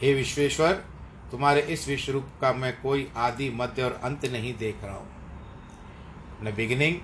हे 0.00 0.14
विश्वेश्वर 0.14 0.84
तुम्हारे 1.32 1.60
इस 1.60 1.86
विश्व 1.88 2.12
रूप 2.12 2.28
का 2.40 2.52
मैं 2.52 2.72
कोई 2.80 3.10
आदि 3.16 3.48
मध्य 3.50 3.82
और 3.82 3.92
अंत 4.04 4.24
नहीं 4.26 4.54
देख 4.54 4.84
रहा 4.84 4.96
हूँ। 4.96 5.08
न 6.42 6.52
बिगिनिंग 6.56 6.98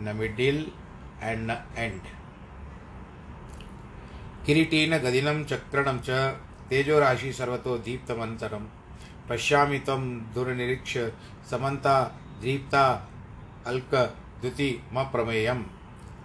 न 0.00 0.16
मिडिल 0.16 0.66
एंड 1.22 1.50
न 1.50 1.56
एंड 1.76 2.00
किरीटीन 4.46 4.98
गदिनं, 4.98 5.44
चक्रणं 5.44 5.98
च, 5.98 6.10
तेजो 6.68 6.98
राशि 6.98 7.32
सर्वतो 7.32 7.76
दीप्तमन्तरं। 7.78 8.66
पश्यामि 9.28 9.78
त्वं 9.78 10.08
दुर्निरीक्ष्य 10.34 11.12
समन्ता, 11.50 12.02
दीप्ता, 12.40 12.86
अल्क, 13.66 13.94
द्युति, 14.40 14.70
म 14.92 15.04
प्रमेयम। 15.04 15.64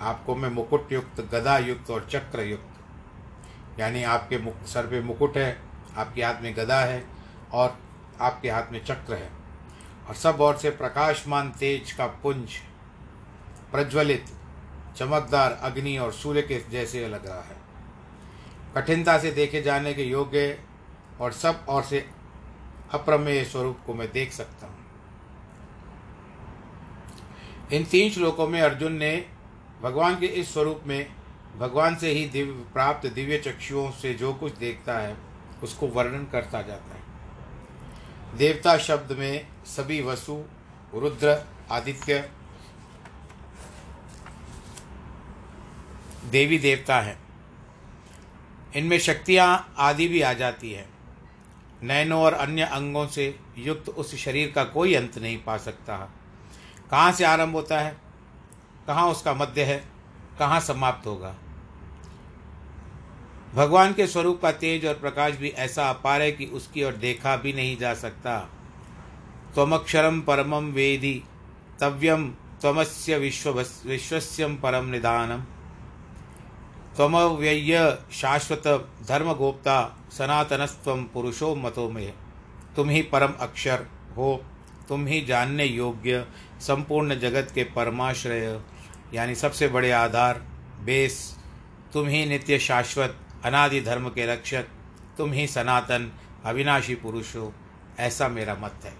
आपको 0.01 0.35
मैं 0.35 0.49
मुकुट 0.49 0.91
युक्त 0.91 1.21
गदा 1.31 1.57
युक्त 1.57 1.91
और 1.91 2.07
चक्र 2.11 2.41
युक्त 2.41 3.79
यानी 3.79 4.03
आपके 4.03 4.37
सर 4.67 4.87
पे 4.87 5.01
मुकुट 5.01 5.37
है। 5.37 5.74
आपके 5.97 6.23
हाथ 6.23 6.41
में 6.41 6.55
गदा 6.57 6.79
है 6.79 7.03
और 7.53 7.77
आपके 8.21 8.49
हाथ 8.49 8.71
में 8.71 8.83
चक्र 8.85 9.13
है। 9.13 9.29
और 10.07 10.15
सब 10.15 10.41
ओर 10.41 10.57
से 10.57 10.69
प्रकाशमान 10.69 11.51
तेज 11.51 11.91
का 11.91 12.07
पुंज, 12.07 12.51
प्रज्वलित, 13.71 14.25
चमकदार 14.97 15.51
अग्नि 15.51 15.97
और 15.97 16.11
सूर्य 16.13 16.41
के 16.41 16.59
जैसे 16.71 17.07
लग 17.07 17.25
रहा 17.25 17.41
है। 17.41 17.57
कठिनता 18.75 19.17
से 19.17 19.31
देखे 19.31 19.61
जाने 19.61 19.93
के 19.93 20.03
योग्य 20.03 20.59
और 21.21 21.31
सब 21.31 21.65
और 21.69 21.83
से 21.83 22.05
अप्रमेय 22.91 23.43
स्वरूप 23.43 23.79
को 23.85 23.93
मैं 23.93 24.11
देख 24.11 24.31
सकता 24.31 24.67
हूँ। 24.67 24.75
इन 27.73 27.85
तीन 27.85 28.11
श्लोकों 28.11 28.47
में 28.47 28.61
अर्जुन 28.61 28.93
ने 28.93 29.25
भगवान 29.81 30.19
के 30.19 30.25
इस 30.25 30.53
स्वरूप 30.53 30.81
में 30.85 31.07
भगवान 31.57 31.95
से 31.95 32.11
ही 32.11 32.25
दिव्य 32.25 32.51
प्राप्त 32.51 33.07
दिव्य 33.07 33.37
चक्षुओं 33.37 33.91
से 33.91 34.13
जो 34.13 34.33
कुछ 34.33 34.57
देखता 34.57 34.97
है 34.97 35.17
उसको 35.65 35.87
वर्णन 35.87 36.25
करता 36.25 36.61
जाता 36.61 36.95
है। 36.95 37.03
देवता 38.37 38.77
शब्द 38.77 39.11
में 39.11 39.47
सभी 39.65 40.01
वसु, 40.01 40.43
रुद्र, 40.93 41.45
आदित्य, 41.71 42.31
देवी 46.25 46.57
देवता 46.57 46.99
हैं। 46.99 47.19
इनमें 48.75 48.99
शक्तियाँ 48.99 49.73
आदि 49.77 50.07
भी 50.07 50.21
आ 50.21 50.33
जाती 50.33 50.71
है। 50.71 50.89
नैनों 51.83 52.21
और 52.21 52.33
अन्य 52.33 52.61
अंगों 52.61 53.07
से 53.07 53.39
युक्त 53.57 53.89
उस 53.89 54.15
शरीर 54.15 54.51
का 54.51 54.63
कोई 54.63 54.93
अंत 54.93 55.17
नहीं 55.17 55.43
पा 55.43 55.57
सकता। 55.57 55.97
कहाँ 56.91 57.11
से 57.11 57.25
आरंभ 57.25 57.55
होता 57.55 57.79
है? 57.79 57.97
कहाँ 58.87 59.07
उसका 59.07 59.33
मध्य 59.33 59.63
है? 59.63 59.85
कहाँ 60.39 60.59
समाप्त 60.59 61.07
होगा? 61.07 61.35
भगवान 63.55 63.93
के 63.93 64.07
स्वरूप 64.07 64.41
का 64.41 64.51
तेज 64.51 64.85
और 64.85 64.93
प्रकाश 64.93 65.35
भी 65.35 65.49
ऐसा 65.49 65.89
अपार 65.89 66.21
है 66.21 66.31
कि 66.31 66.45
उसकी 66.45 66.83
ओर 66.83 66.93
देखा 66.93 67.35
भी 67.35 67.53
नहीं 67.53 67.77
जा 67.77 67.93
सकता। 67.93 68.37
त्वमक्षरम 69.53 70.19
परमम 70.21 70.71
वेदी 70.71 71.13
तव्यम 71.79 72.27
तमस्य 72.63 73.17
विश्व 73.17 73.51
विश्वस्यम 73.85 74.55
परम 74.55 74.85
निदानम 74.85 75.43
त्वमव्यय 76.95 77.97
शाश्वत 78.11 78.67
धर्मगोप्ता 79.07 79.79
सनातनस्व 80.11 80.95
पुरुषो 81.13 81.55
मतो 81.55 81.89
में 81.89 82.13
तुम 82.75 82.89
ही 82.89 83.01
परम 83.01 83.33
अक्षर 83.39 83.85
हो, 84.17 84.43
तुम 84.89 85.05
ही 85.07 85.21
जानने 85.21 85.65
योग्य, 85.65 86.25
संपूर्ण 86.61 87.19
जगत 87.19 87.51
के 87.55 87.63
परमाश्रय, 87.75 88.59
यानी 89.13 89.35
सबसे 89.35 89.67
बड़े 89.67 89.91
आधार, 89.91 90.41
बेस। 90.85 91.37
तुम 91.93 92.07
ही 92.07 92.25
नित्य 92.25 92.59
शाश्वत 92.59 93.17
अनादि 93.43 93.81
धर्म 93.81 94.09
के 94.09 94.25
रक्षक, 94.25 94.65
तुम 95.17 95.31
ही 95.31 95.47
सनातन, 95.47 96.11
अविनाशी 96.45 96.95
पुरुष 96.95 97.35
हो, 97.35 97.53
ऐसा 97.99 98.27
मेरा 98.27 98.55
मत 98.55 98.79
है। 98.83 98.93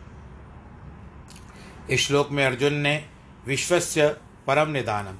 इस 1.89 2.07
श्लोक 2.07 2.31
में 2.31 2.45
अर्जुन 2.45 2.73
ने 2.73 3.09
विश्वस्य 3.45 4.07
परम 4.47 4.69
निदानम, 4.69 5.17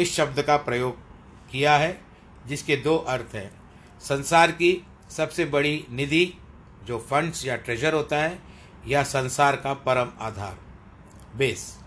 इस 0.00 0.14
शब्द 0.14 0.42
का 0.42 0.56
प्रयोग 0.56 0.98
किया 1.50 1.76
है, 1.76 2.00
जिसके 2.46 2.76
दो 2.76 2.96
अर्थ 2.96 3.34
हैं। 3.34 3.50
संसार 4.00 4.50
की 4.50 4.86
सबसे 5.10 5.44
बड़ी 5.44 5.86
निधि, 5.90 6.34
जो 6.84 6.98
फंड्स 6.98 7.46
या 7.46 7.56
ट्रेजर 7.56 7.94
होता 7.94 8.16
है, 8.16 8.38
या 8.86 9.02
संसार 9.02 9.56
का 9.56 9.74
परम 9.74 10.08
आधार। 10.20 10.58
बेस। 11.36 11.78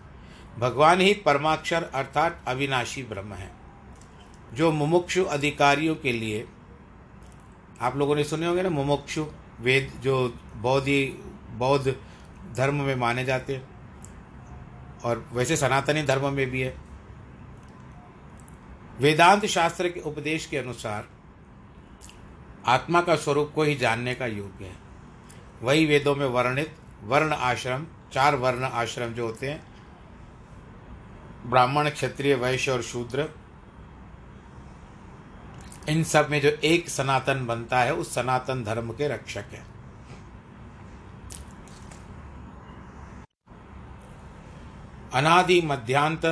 भगवान 0.60 1.02
ही 1.02 1.14
परमाक्षर 1.14 1.84
अर्थात 1.84 2.44
अविनाशी 2.48 3.04
ब्रह्म 3.04 3.34
है। 3.34 3.63
जो 4.54 4.72
मुमुक्षु 4.72 5.24
अधिकारियों 5.24 5.96
के 5.96 6.12
लिए, 6.12 6.48
आप 7.82 7.96
लोगों 7.98 8.16
ने 8.16 8.24
सुने 8.24 8.46
होंगे 8.46 8.64
ना, 8.64 8.70
मुमुक्षु 8.70 9.26
वेद 9.60 9.92
जो 10.02 10.28
बौद्ध 10.56 10.88
बौद्ध 11.58 11.96
धर्म 12.56 12.76
में 12.76 12.96
माने 12.96 13.26
जाते 13.26 13.56
हैं, 13.56 13.64
और 15.06 15.30
वैसे 15.34 15.56
सनातनी 15.58 16.04
धर्म 16.04 16.34
में 16.34 16.50
भी 16.50 16.62
है। 16.62 16.76
वेदांत 19.00 19.46
शास्त्र 19.46 19.90
के 19.90 20.00
उपदेश 20.00 20.46
के 20.46 20.58
अनुसार 20.58 21.08
आत्मा 22.66 23.02
का 23.02 23.16
स्वरूप 23.16 23.52
को 23.56 23.64
ही 23.64 23.76
जानने 23.76 24.16
का 24.16 24.26
योग्य 24.26 24.66
है। 24.66 24.76
वही 25.62 25.86
वेदों 25.86 26.16
में 26.16 26.26
वर्णित 26.26 26.76
वर्ण 27.04 27.34
आश्रम, 27.34 27.86
चार 28.14 28.36
वर्ण 28.36 28.64
आश्रम 28.64 29.14
जो 29.14 29.26
होते 29.26 29.50
हैं, 29.50 29.64
ब्राह्मण, 31.46 31.90
क्षत्रिय, 31.90 32.36
वैश्य 32.36 32.72
और 32.72 32.82
शूद्र 32.82 33.30
इन 35.90 36.04
सब 36.04 36.28
में 36.30 36.40
जो 36.42 36.50
एक 36.64 36.90
सनातन 36.90 37.46
बनता 37.46 37.80
है, 37.80 37.94
उस 37.94 38.14
सनातन 38.16 38.64
धर्म 38.64 38.92
के 38.92 39.08
रक्षक 39.08 39.46
है। 39.52 39.66
अनादि 45.14 45.62
मध्यांत 45.62 46.26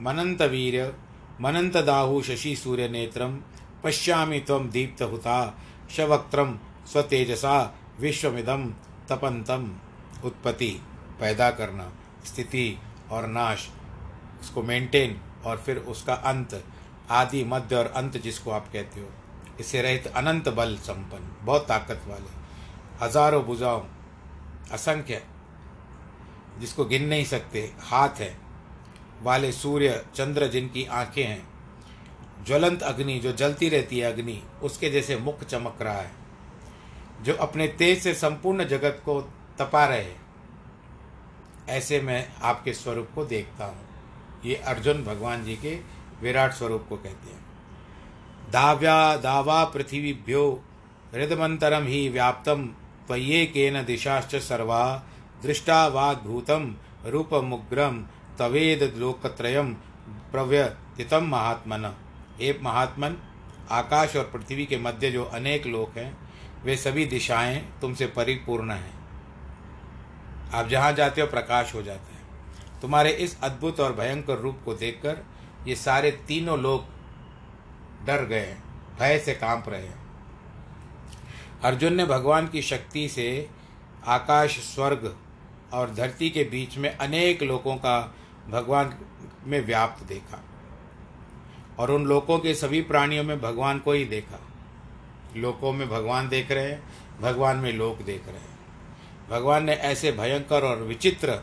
मनंत 0.00 0.42
वीर, 0.42 0.96
मनंत 1.40 1.76
दाहु 1.76 2.20
शशि 2.22 2.54
सूर्य 2.56 2.88
नेत्रम 2.88 3.38
पश्यामि 3.84 4.40
तम 4.40 4.68
दीप्त 4.70 5.02
हुता 5.02 5.38
शवक्त्रम 5.90 6.58
स्वतेजसा 6.92 7.58
विश्वमिदम 8.00 8.64
तपंतम 9.08 9.70
उत्पत्ति, 10.24 10.70
पैदा 11.20 11.50
करना, 11.50 11.90
स्थिति 12.24 12.78
और 13.10 13.26
नाश, 13.26 13.68
उसको 14.40 14.62
मेंटेन 14.62 15.20
और 15.46 15.56
फिर 15.56 15.76
उसका 15.76 16.14
अंत। 16.14 16.54
आदि, 17.10 17.44
मध्य 17.44 17.76
और 17.76 17.86
अंत 17.86 18.16
जिसको 18.16 18.50
आप 18.50 18.72
कहते 18.72 19.00
हो, 19.00 19.08
इससे 19.60 19.82
रहित 19.82 20.06
अनंत 20.06 20.48
बल 20.48 20.76
संपन्न, 20.76 21.36
बहुत 21.42 21.66
ताकत 21.68 22.02
वाले, 22.08 22.38
हज़ारों 23.04 23.42
भुजाओं, 23.44 23.82
असंख्य, 24.72 25.22
जिसको 26.58 26.84
गिन 26.84 27.04
नहीं 27.04 27.24
सकते, 27.24 27.72
हाथ 27.80 28.20
है, 28.20 28.36
वाले 29.22 29.52
सूर्य, 29.52 30.04
चंद्र 30.14 30.46
जिनकी 30.46 30.84
आँखें 30.84 31.24
हैं, 31.24 31.48
ज्वलंत 32.46 32.82
अग्नि, 32.82 33.18
जो 33.18 33.32
जलती 33.32 33.68
रहती 33.68 33.98
है 33.98 34.12
अग्नि, 34.12 34.42
उसके 34.62 34.90
जैसे 34.90 35.16
मुख 35.16 35.44
चमक 35.44 35.82
रहा 35.82 36.00
है, 36.00 36.10
जो 37.22 37.34
अपने 37.34 37.68
तेज 37.68 38.02
से 38.02 38.14
संपूर्ण 38.14 38.64
जगत 38.64 39.02
को 39.04 39.20
तपा 39.58 39.84
रहे 39.86 40.12
ऐसे 41.68 42.00
मैं 42.00 42.32
आपके 42.42 42.72
स्वरूप 42.72 43.08
को 43.14 43.24
देखता 43.24 43.64
हूँ। 43.64 43.88
ये 44.44 44.54
अर्जुन 44.54 45.04
भगवान 45.04 45.44
जी 45.44 45.56
के 45.56 45.74
विराट 46.22 46.52
स्वरूप 46.52 46.86
को 46.88 46.96
कहते 46.96 47.30
हैं। 47.30 47.40
दाव्या, 48.50 49.16
दावा 49.16 49.64
पृथ्वीभ्यो, 49.64 50.62
हृदमंतरम 51.14 51.84
ही 51.84 52.08
व्याप्तम 52.08 52.66
त्वये 53.06 53.46
केन 53.46 53.84
दिशाश्च 53.84 54.36
सर्वा, 54.36 55.02
दृष्टावाद्भूतम, 55.42 56.76
रूपमुग्रम, 57.06 58.06
तवेद 58.38 58.94
लोकत्रयम, 58.96 59.74
प्रव्यतितम 60.32 61.24
महात्मन। 61.24 61.96
हे 62.40 62.58
महात्मन, 62.62 63.16
आकाश 63.70 64.16
और 64.16 64.24
पृथ्वी 64.24 64.66
के 64.66 64.78
मध्य 64.78 65.10
जो 65.10 65.24
अनेक 65.24 65.66
लोक 65.66 65.98
हैं, 65.98 66.30
वे 66.64 66.76
सभी 66.76 67.06
दिशाएँ 67.06 67.72
तुमसे 67.80 68.06
परिपूर्ण 68.06 68.70
हैं। 68.70 69.00
आप 70.54 70.68
जहाँ 70.68 70.92
जाते 70.92 71.20
हो, 71.20 71.26
प्रकाश 71.26 71.74
हो 71.74 71.82
जाते 71.82 72.12
हैं। 72.12 72.20
तुम्हारे 72.80 73.10
इस 73.10 73.40
अद्भुत 73.40 73.80
और 73.80 73.92
भयंकर 73.92 74.38
रूप 74.38 74.58
को 74.64 74.74
देखकर 74.74 75.26
ये 75.66 75.74
सारे 75.74 76.10
तीनों 76.10 76.58
लोग 76.58 76.84
डर 78.06 78.24
गए 78.24 78.56
भय 78.98 79.18
से 79.18 79.34
काँप 79.34 79.64
रहे 79.68 79.86
हैं। 79.86 80.00
अर्जुन 81.62 81.94
ने 81.94 82.04
भगवान 82.04 82.48
की 82.48 82.62
शक्ति 82.62 83.08
से 83.08 83.48
आकाश, 84.06 84.58
स्वर्ग 84.58 85.16
और 85.72 85.94
धरती 85.94 86.30
के 86.30 86.44
बीच 86.44 86.78
में 86.78 86.96
अनेक 86.96 87.42
लोगों 87.42 87.76
का 87.76 88.14
भगवान 88.48 88.98
में 89.44 89.66
व्याप्त 89.66 90.02
देखा 90.02 90.44
और 91.78 91.90
उन 91.90 92.04
लोगों 92.04 92.38
के 92.38 92.54
सभी 92.54 92.82
प्राणियों 92.82 93.24
में 93.24 93.40
भगवान 93.40 93.78
को 93.78 93.92
ही 93.92 94.04
देखा। 94.04 94.40
लोकों 95.36 95.72
में 95.72 95.88
भगवान 95.88 96.28
देख 96.28 96.50
रहे 96.50 96.70
हैं, 96.70 96.82
भगवान 97.20 97.56
में 97.56 97.72
लोक 97.72 98.02
देख 98.02 98.26
रहे 98.26 98.38
हैं। 98.38 98.58
भगवान 99.30 99.64
ने 99.64 99.72
ऐसे 99.72 100.12
भयंकर 100.12 100.62
और 100.62 100.76
विचित्र 100.76 101.40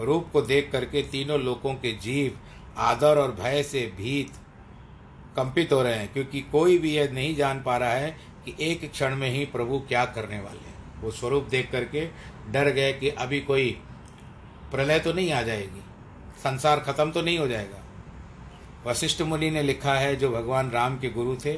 रूप 0.00 0.28
को 0.32 0.42
देख 0.42 0.72
करके 0.72 1.02
तीनों 1.02 1.40
लोगों 1.40 1.74
के 1.74 1.92
जीव 1.92 2.38
आदर 2.76 3.18
और 3.18 3.32
भय 3.32 3.62
से 3.62 3.80
भीत 3.96 4.32
कंपित 5.36 5.72
हो 5.72 5.82
रहे 5.82 5.94
हैं, 5.94 6.12
क्योंकि 6.12 6.40
कोई 6.42 6.78
भी 6.78 6.94
यह 6.94 7.12
नहीं 7.12 7.34
जान 7.36 7.62
पा 7.62 7.76
रहा 7.76 7.90
है 7.90 8.10
कि 8.44 8.54
एक 8.60 8.90
क्षण 8.90 9.16
में 9.16 9.28
ही 9.30 9.44
प्रभु 9.46 9.78
क्या 9.78 10.04
करने 10.06 10.40
वाले 10.40 10.68
हैं। 10.68 11.00
वो 11.02 11.10
स्वरूप 11.10 11.48
देख 11.50 11.70
करके 11.72 12.06
डर 12.52 12.70
गए 12.70 12.92
कि 12.92 13.08
अभी 13.08 13.40
कोई 13.40 13.70
प्रलय 14.72 14.98
तो 14.98 15.12
नहीं 15.12 15.32
आ 15.32 15.42
जाएगी, 15.42 15.80
संसार 16.42 16.80
खत्म 16.80 17.10
तो 17.10 17.22
नहीं 17.22 17.38
हो 17.38 17.48
जाएगा। 17.48 17.82
वशिष्ठ 18.86 19.22
मुनि 19.22 19.50
ने 19.50 19.62
लिखा 19.62 19.94
है, 19.94 20.14
जो 20.16 20.30
भगवान 20.30 20.70
राम 20.70 20.98
के 20.98 21.08
गुरु 21.10 21.36
थे, 21.36 21.56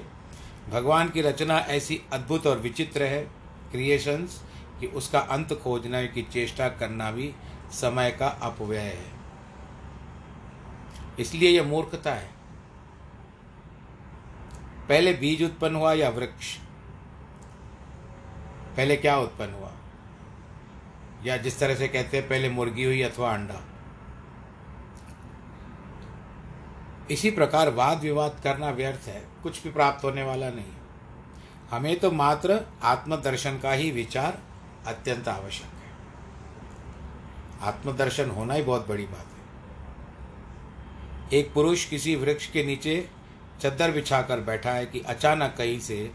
भगवान 0.70 1.08
की 1.08 1.20
रचना 1.20 1.58
ऐसी 1.58 2.00
अद्भुत 2.12 2.46
और 2.46 2.58
विचित्र 2.58 3.02
है 3.02 3.22
क्रिएशंस 3.72 4.40
कि 4.80 4.86
उसका 4.86 5.18
अंत 5.18 5.52
खोजने 5.54 6.06
की 6.08 6.22
चेष्टा 6.22 6.68
करना 6.68 7.10
भी 7.10 7.32
समय 7.72 8.10
का 8.10 8.28
अपव्यय 8.42 8.80
है। 8.80 9.13
इसलिए 11.20 11.50
यह 11.50 11.62
मूर्खता 11.62 12.14
है। 12.14 12.30
पहले 14.88 15.12
बीज 15.12 15.42
उत्पन्न 15.42 15.76
हुआ 15.76 15.92
या 15.92 16.08
वृक्ष? 16.08 16.56
पहले 18.76 18.96
क्या 18.96 19.16
उत्पन्न 19.16 19.52
हुआ? 19.52 19.72
या 21.24 21.36
जिस 21.36 21.58
तरह 21.58 21.74
से 21.74 21.88
कहते 21.88 22.18
हैं, 22.18 22.28
पहले 22.28 22.48
मुर्गी 22.48 22.84
हुई 22.84 23.02
अथवा 23.02 23.34
अंडा? 23.34 23.60
इसी 27.10 27.30
प्रकार 27.30 27.70
वाद 27.70 28.00
विवाद 28.00 28.40
करना 28.44 28.70
व्यर्थ 28.70 29.08
है, 29.08 29.24
कुछ 29.42 29.62
भी 29.62 29.70
प्राप्त 29.70 30.04
होने 30.04 30.22
वाला 30.22 30.50
नहीं। 30.50 30.72
हमें 31.70 32.00
तो 32.00 32.10
मात्र 32.10 32.60
आत्मदर्शन 32.82 33.58
का 33.58 33.72
ही 33.72 33.90
विचार 33.90 34.38
अत्यंत 34.86 35.28
आवश्यक 35.28 35.66
है। 35.66 35.84
आत्मदर्शन 37.68 38.30
होना 38.30 38.54
ही 38.54 38.62
बहुत 38.62 38.88
बड़ी 38.88 39.06
बात 39.06 39.26
है। 39.26 39.33
एक 41.32 41.52
पुरुष 41.52 41.84
किसी 41.84 42.16
वृक्ष 42.16 42.50
के 42.50 42.64
नीचे 42.64 43.08
चद्दर 43.60 43.90
बिछाकर 43.90 44.40
बैठा 44.40 44.70
है 44.70 44.86
कि 44.86 45.00
अचानक 45.00 45.54
कहीं 45.58 45.80
से 45.80 46.10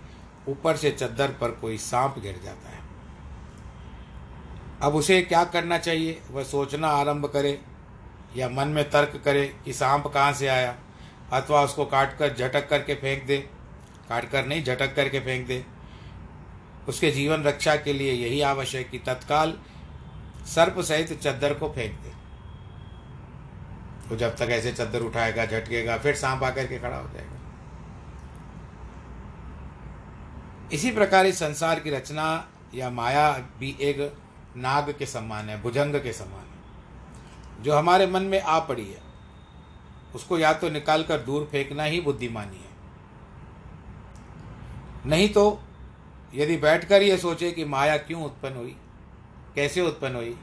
ऊपर 0.48 0.78
से 0.78 0.92
चद्दर 0.92 1.28
पर 1.28 1.52
कोई 1.52 1.78
सांप 1.78 2.16
गिर 2.20 2.40
जाता 2.44 2.70
है। 2.70 2.80
अब 4.82 4.96
उसे 4.96 5.22
क्या 5.22 5.44
करना 5.44 5.78
चाहिए? 5.78 6.22
वह 6.32 6.44
सोचना 6.44 6.88
आरंभ 6.88 7.26
करे 7.26 7.62
या 8.38 8.50
मन 8.50 8.68
में 8.68 8.90
तर्क 8.90 9.22
करे 9.26 9.56
कि 9.66 9.74
सांप 9.74 10.08
कहाँ 10.08 10.34
से 10.34 10.48
आया? 10.48 10.76
अथवा 11.32 11.62
उसको 11.62 11.86
काट 11.86 12.18
कर 12.18 12.34
झटक 12.34 12.70
करके 12.70 12.96
फेंक 12.96 13.26
दे। 13.26 13.38
काट 14.10 14.32
कर 14.32 14.46
नहीं, 14.46 14.64
झटक 14.64 14.96
करके 14.96 15.20
फेंक 15.20 15.48
दे। 15.48 15.66
उसके 16.90 17.12
जीवन 17.12 17.44
रक्षा 17.44 17.76
के 17.76 17.94
लिए 17.94 18.14
यही 18.14 18.42
आवश्यक 18.42 18.90
कि 18.90 19.00
तत्काल 19.00 19.60
सर्प 20.46 20.82
सहित 20.82 21.22
चद्दर 21.22 21.54
को 21.54 21.70
फेंक 21.70 22.00
दे। 22.00 22.09
तो 24.10 24.16
जब 24.16 24.36
तक 24.36 24.48
ऐसे 24.50 24.72
चद्दर 24.72 25.02
उठाएगा, 25.02 25.46
झटकेगा, 25.46 25.98
फिर 25.98 26.16
सांप 26.16 26.44
आकर 26.44 26.68
के 26.68 26.80
खड़ा 26.80 26.98
हो 26.98 27.10
जाएगा। 27.10 27.38
इसी 30.74 30.92
प्रकार 30.92 31.26
इस 31.26 31.40
संसार 31.40 31.80
की 31.80 31.90
रचना 31.90 32.48
या 32.74 32.90
माया 32.90 33.32
भी 33.60 33.76
एक 33.82 34.18
नाग 34.58 34.94
के 35.00 35.06
समान 35.06 35.50
है, 35.50 35.62
भुजंग 35.62 35.96
के 35.96 36.14
समान 36.14 36.40
है। 36.40 37.64
जो 37.64 37.78
हमारे 37.78 38.08
मन 38.08 38.24
में 38.24 38.42
आ 38.42 38.60
पड़ी 38.60 38.86
है, 38.86 39.02
उसको 40.16 40.38
या 40.40 40.54
तो 40.54 40.70
निकाल 40.70 41.04
कर 41.04 41.18
दूर 41.18 41.48
फेंकना 41.52 41.84
ही 41.84 42.02
बुद्धिमानी 42.02 42.58
है। 42.58 42.70
नहीं 45.06 45.30
तो 45.30 45.62
यदि 46.34 46.58
बैठकर 46.58 47.02
ये 47.02 47.18
सोचे 47.18 47.52
कि 47.52 47.66
माया 47.66 47.98
क्यों 47.98 48.24
उत्पन्न 48.24 48.56
हुई, 48.56 48.76
कैसे 49.56 49.82
उत्पन्न 49.82 50.16
हुई, 50.16 50.36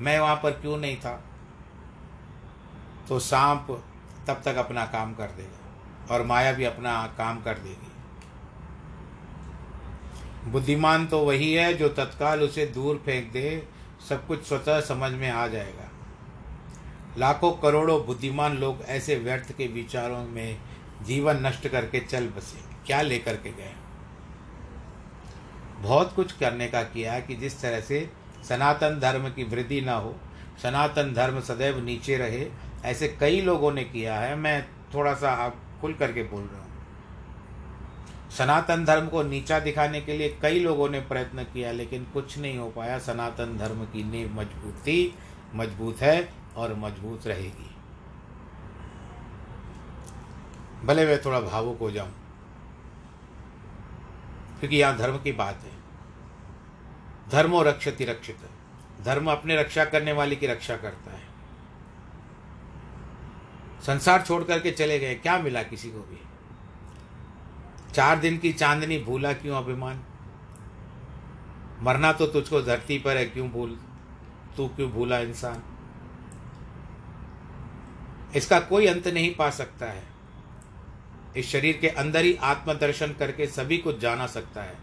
मैं 0.00 0.18
वहाँ 0.20 0.36
पर 0.36 0.50
क्यों 0.50 0.76
नहीं 0.76 0.96
था 0.96 1.29
तो 3.10 3.18
सांप 3.18 3.66
तब 4.28 4.42
तक 4.44 4.56
अपना 4.56 4.84
काम 4.86 5.14
कर 5.14 5.30
देगा 5.36 6.14
और 6.14 6.22
माया 6.26 6.52
भी 6.52 6.64
अपना 6.64 6.92
काम 7.18 7.40
कर 7.42 7.58
देगी। 7.58 7.90
बुद्धिमान 10.50 11.06
तो 11.06 11.18
वही 11.18 11.52
है 11.54 11.72
जो 11.74 11.88
तत्काल 11.88 12.42
उसे 12.42 12.66
दूर 12.66 13.02
फेंक 13.04 13.30
दे, 13.32 13.68
सब 14.08 14.26
कुछ 14.26 14.46
स्वतः 14.48 14.80
समझ 14.80 15.12
में 15.12 15.28
आ 15.30 15.46
जाएगा। 15.46 15.88
लाखों 17.18 17.50
करोड़ों 17.52 18.00
बुद्धिमान 18.06 18.56
लोग 18.58 18.82
ऐसे 18.88 19.16
व्यर्थ 19.16 19.52
के 19.52 19.66
विचारों 19.66 20.24
में 20.24 20.58
जीवन 21.02 21.46
नष्ट 21.46 21.68
करके 21.68 22.00
चल 22.00 22.28
बसे, 22.28 22.58
क्या 22.86 23.00
लेकर 23.02 23.36
के 23.36 23.50
गए? 23.50 23.74
बहुत 25.78 26.12
कुछ 26.12 26.32
करने 26.32 26.68
का 26.68 26.82
किया 26.84 27.18
कि 27.20 27.34
जिस 27.34 27.60
तरह 27.60 27.80
से 27.80 28.10
सनातन 28.48 28.98
धर्म 29.00 29.28
की 29.28 29.44
वृद्धि 29.44 29.80
ना 29.80 29.94
हो, 29.94 30.14
सनातन 30.62 31.12
धर्म 31.14 31.40
सदैव 31.40 31.84
नीचे 31.84 32.16
रहे 32.16 32.44
ऐसे 32.84 33.08
कई 33.20 33.40
लोगों 33.40 33.72
ने 33.72 33.84
किया 33.84 34.14
है, 34.14 34.34
मैं 34.36 34.62
थोड़ा 34.94 35.14
सा 35.14 35.30
आप 35.36 35.56
खुल 35.80 35.94
करके 35.94 36.22
बोल 36.22 36.42
रहा 36.42 36.60
हूँ। 36.60 36.68
सनातन 38.30 38.84
धर्म 38.84 39.06
को 39.08 39.22
नीचा 39.22 39.58
दिखाने 39.60 40.00
के 40.00 40.16
लिए 40.18 40.28
कई 40.42 40.60
लोगों 40.60 40.88
ने 40.88 41.00
प्रयत्न 41.02 41.44
किया, 41.44 41.72
लेकिन 41.72 42.04
कुछ 42.14 42.38
नहीं 42.38 42.58
हो 42.58 42.68
पाया। 42.70 42.98
सनातन 42.98 43.56
धर्म 43.58 43.84
की 43.86 44.04
नींव 44.04 44.34
मज़बूत 44.34 44.88
मज़बूत 45.54 46.00
है 46.00 46.28
और 46.56 46.74
मज़बूत 46.74 47.26
रहेगी। 47.26 47.70
भले 50.84 51.06
मैं 51.06 51.20
थोड़ा 51.24 51.40
भावुक 51.40 51.78
हो 51.80 51.90
जाऊँ, 51.90 52.12
क्योंकि 54.60 54.76
यहाँ 54.76 54.96
धर्म 54.96 55.18
की 55.18 55.32
बात 55.34 55.64
है। 55.64 55.78
धर्मो 57.30 57.62
रक्षति 57.62 58.04
रक्षित 58.04 58.36
धर्म 59.04 59.30
अपने 59.30 59.56
रक्षा 59.56 59.84
करने 59.86 60.12
वाले 60.12 60.36
की 60.36 60.46
रक्षा 60.46 60.76
करता 60.76 61.10
है। 61.10 61.28
संसार 63.86 64.22
छोड़ 64.22 64.44
करके 64.44 64.70
चले 64.70 64.98
गए, 64.98 65.14
क्या 65.14 65.38
मिला 65.38 65.62
किसी 65.62 65.90
को 65.90 65.98
भी? 65.98 66.20
चार 67.92 68.18
दिन 68.18 68.38
की 68.38 68.52
चांदनी 68.52 68.98
भूला 68.98 69.32
क्यों 69.32 69.56
अभिमान? 69.56 70.00
मरना 71.82 72.12
तो 72.12 72.26
तुझको 72.26 72.62
धरती 72.62 72.98
पर 72.98 73.16
है, 73.16 73.26
क्यों 73.26 73.50
भूल? 73.50 73.80
तू 74.56 74.68
क्यों 74.68 74.90
भूला 74.90 75.18
इंसान? 75.18 75.62
इसका 78.36 78.60
कोई 78.60 78.86
अंत 78.86 79.08
नहीं 79.08 79.34
पा 79.34 79.50
सकता 79.50 79.86
है। 79.86 80.02
इस 81.36 81.48
शरीर 81.48 81.76
के 81.76 81.88
अंदर 81.88 82.24
ही 82.24 82.34
आत्मदर्शन 82.34 83.12
करके 83.12 83.46
सभी 83.46 83.78
कुछ 83.78 83.98
जाना 83.98 84.26
सकता 84.26 84.62
है। 84.62 84.78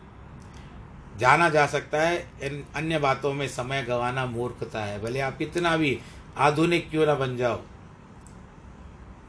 जाना 1.17 1.49
जा 1.49 1.65
सकता 1.65 2.01
है, 2.01 2.31
इन 2.43 2.63
अन्य 2.75 2.99
बातों 2.99 3.33
में 3.33 3.47
समय 3.47 3.83
गंवाना 3.83 4.25
मूर्खता 4.25 4.83
है। 4.83 5.01
भले 5.01 5.19
आप 5.19 5.37
कितना 5.37 5.77
भी 5.77 5.99
आधुनिक 6.37 6.89
क्यों 6.89 7.05
ना 7.05 7.15
बन 7.15 7.37
जाओ। 7.37 7.61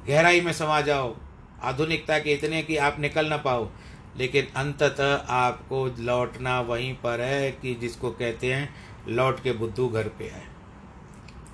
गहराई 0.06 0.40
में 0.40 0.52
समा 0.52 0.80
जाओ। 0.80 1.14
आधुनिकता 1.62 2.18
के 2.18 2.32
इतने 2.32 2.62
कि 2.62 2.76
आप 2.76 2.98
निकल 3.00 3.26
ना 3.26 3.37
पाओ। 3.37 3.68
लेकिन 4.16 4.46
अंततः 4.56 5.14
आपको 5.28 5.87
लौटना 5.98 6.61
वहीं 6.61 6.94
पर 6.94 7.20
है 7.20 7.50
कि 7.52 7.74
जिसको 7.74 8.11
कहते 8.11 8.52
हैं, 8.54 8.74
लौट 9.08 9.42
के 9.42 9.52
बुद्धू 9.52 9.88
घर 9.88 10.08
पे 10.08 10.24
है। 10.24 10.42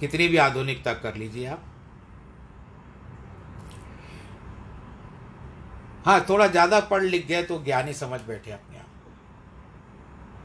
कितनी 0.00 0.28
भी 0.28 0.36
आधुनिकता 0.36 0.92
कर 0.94 1.14
लीजिए 1.14 1.46
आप। 1.46 1.64
हाँ 6.06 6.24
थोड़ा 6.28 6.46
ज़्यादा 6.46 6.80
पढ़ 6.80 7.02
लिख 7.02 7.26
गए 7.26 7.42
तो 7.42 7.62
ज्ञानी 7.64 7.92
समझ 7.92 8.20
बैठे 8.20 8.50
अपने 8.50 8.78
आप 8.78 8.86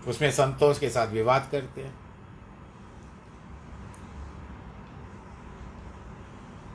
को। 0.04 0.10
उसमें 0.10 0.32
संतोष 0.32 0.80
के 0.80 0.90
साथ 0.90 1.08
विवाद 1.08 1.48
करते 1.52 1.82
हैं। 1.82 1.94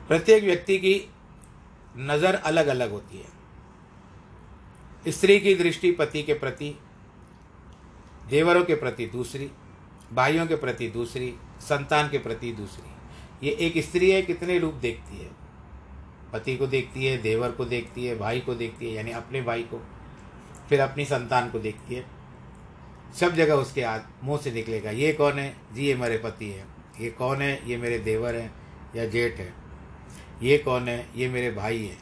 प्रत्येक 0.07 0.43
व्यक्ति 0.43 0.77
की 0.77 0.93
नज़र 1.97 2.35
अलग 2.35 2.67
अलग 2.67 2.91
होती 2.91 3.17
है। 3.17 3.45
स्त्री 5.11 5.39
की 5.39 5.55
दृष्टि 5.55 5.91
पति 5.91 6.23
के 6.23 6.33
प्रति, 6.33 6.79
देवरों 8.29 8.63
के 8.65 8.75
प्रति 8.75 9.05
दूसरी, 9.05 9.51
भाइयों 10.13 10.47
के 10.47 10.55
प्रति 10.55 10.87
दूसरी, 10.87 11.35
संतान 11.61 12.09
के 12.09 12.17
प्रति 12.17 12.51
दूसरी। 12.51 13.47
ये 13.47 13.53
एक 13.53 13.85
स्त्री 13.85 14.11
है, 14.11 14.21
कितने 14.21 14.59
रूप 14.59 14.73
देखती 14.73 15.17
है? 15.17 15.29
पति 16.33 16.57
को 16.57 16.67
देखती 16.67 17.05
है, 17.05 17.17
देवर 17.17 17.51
को 17.51 17.65
देखती 17.65 18.05
है, 18.05 18.17
भाई 18.17 18.39
को 18.39 18.55
देखती 18.55 18.85
है, 18.85 18.93
यानी 18.93 19.11
अपने 19.11 19.41
भाई 19.41 19.63
को, 19.63 19.81
फिर 20.69 20.79
अपनी 20.79 21.05
संतान 21.05 21.49
को 21.49 21.59
देखती 21.59 21.95
है। 21.95 22.05
सब 23.19 23.35
जगह 23.35 23.53
उसके 23.53 23.85
मुँह 24.25 24.37
से 24.37 24.51
निकलेगा, 24.51 24.91
ये 24.91 25.13
कौन 25.13 25.33
है? 25.33 25.57
जी, 25.73 25.85
ये 25.85 25.95
मेरे 25.95 26.17
पति 26.17 26.49
है। 26.49 26.65
ये 27.01 27.09
कौन 27.09 27.41
है? 27.41 27.69
ये 27.69 27.77
मेरे 27.77 27.99
देवर 27.99 28.35
हैं, 28.35 28.55
या 28.95 29.05
जेठ 29.05 29.37
है? 29.37 29.64
ये 30.43 30.57
कौन 30.57 30.87
है? 30.87 31.09
ये 31.15 31.29
मेरे 31.29 31.51
भाई 31.51 31.85
है। 31.85 31.97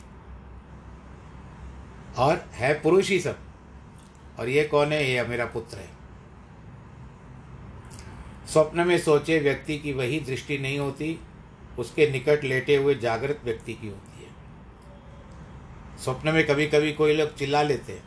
और 2.18 2.50
है 2.52 2.82
पुरुष 2.82 3.10
ही 3.10 3.20
सब। 3.20 3.40
और 4.40 4.50
ये 4.50 4.64
कौन 4.64 4.94
है? 4.94 5.12
ये 5.12 5.24
मेरा 5.24 5.46
पुत्र 5.46 5.78
है। 5.78 5.90
स्वप्न 8.48 8.88
में 8.88 8.98
सोचे 8.98 9.40
व्यक्ति 9.40 9.78
की 9.78 9.94
वही 9.94 10.20
दृष्टि 10.20 10.58
नहीं 10.58 10.80
होती, 10.80 11.20
उसके 11.80 12.10
निकट 12.10 12.44
लेटे 12.44 12.76
हुए 12.76 12.96
जागृत 12.96 13.42
व्यक्ति 13.44 13.74
की 13.74 13.88
होती 13.88 14.24
है। 14.24 14.30
स्वप्न 15.98 16.30
में 16.30 16.48
कभी 16.48 16.68
कभी 16.68 16.94
कोई 16.94 17.14
लोग 17.14 17.36
चिल्ला 17.36 17.62
लेते 17.62 17.94
हैं। 17.94 18.04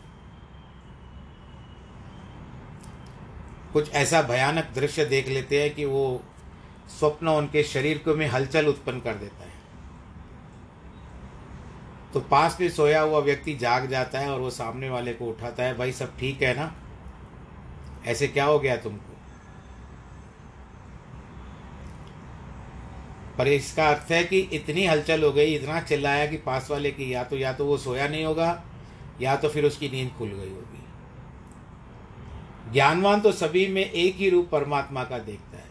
कुछ 3.73 3.91
ऐसा 3.91 4.23
भयानक 4.23 4.71
दृश्य 4.75 5.05
देख 5.05 5.29
लेते 5.29 5.63
हैं 5.63 5.75
कि 5.75 5.85
वो 5.85 6.23
स्वप्न 6.99 7.29
उनके 7.29 7.63
शरीर 7.63 7.99
को 7.99 8.15
में 8.15 8.27
हलचल 8.27 8.67
उत्पन्न 8.67 9.01
कर 9.01 9.15
देता 9.15 9.45
है। 9.45 9.46
तो 12.17 12.21
पास 12.21 12.57
में 12.61 12.69
सोया 12.69 13.01
हुआ 13.01 13.19
व्यक्ति 13.19 13.55
जाग 13.55 13.87
जाता 13.87 14.19
है 14.19 14.31
और 14.31 14.41
वो 14.41 14.51
सामने 14.51 14.91
वाले 14.91 15.13
को 15.13 15.25
उठाता 15.25 15.63
है, 15.63 15.79
भाई, 15.79 15.93
सब 15.93 16.19
ठीक 16.19 16.43
है 16.43 16.55
ना? 16.55 16.75
ऐसे 18.07 18.29
क्या 18.29 18.45
हो 18.45 18.59
गया 18.59 18.77
तुमको? 18.77 19.17
पर 23.39 23.49
इसका 23.49 23.89
अर्थ 23.89 24.13
है 24.13 24.25
कि 24.25 24.39
इतनी 24.39 24.87
हलचल 24.87 25.25
हो 25.25 25.33
गई, 25.33 25.55
इतना 25.55 25.81
चिल्लाया 25.81 26.27
कि 26.27 26.37
पास 26.37 26.71
वाले 26.71 26.91
की 26.91 27.15
या 27.15 27.25
तो 27.25 27.37
या 27.37 27.53
तो 27.53 27.67
वो 27.67 27.79
सोया 27.79 28.09
नहीं 28.09 28.25
होगा, 28.25 28.65
या 29.21 29.37
तो 29.37 29.49
फिर 29.49 29.65
उसकी 29.65 29.89
नींद 29.89 30.11
खुल 30.19 30.29
गई 30.29 30.51
होगी। 30.51 30.85
ज्ञानवान 32.73 33.21
तो 33.21 33.33
सभी 33.33 33.69
में 33.69 33.91
एक 33.91 34.17
ही 34.17 34.31
रूप 34.31 34.49
परमात्मा 34.53 35.05
का 35.05 35.19
देखता 35.19 35.57
है। 35.57 35.65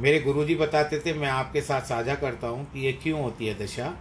मेरे 0.00 0.20
गुरुजी 0.20 0.54
बताते 0.54 1.00
थे, 1.00 1.14
मैं 1.14 1.28
आपके 1.28 1.60
साथ 1.60 1.80
साझा 1.80 2.14
करता 2.14 2.46
हूँ 2.46 2.72
कि 2.72 2.80
ये 2.80 2.92
क्यों 2.92 3.22
होती 3.22 3.46
है 3.46 3.58
दशा? 3.58 3.96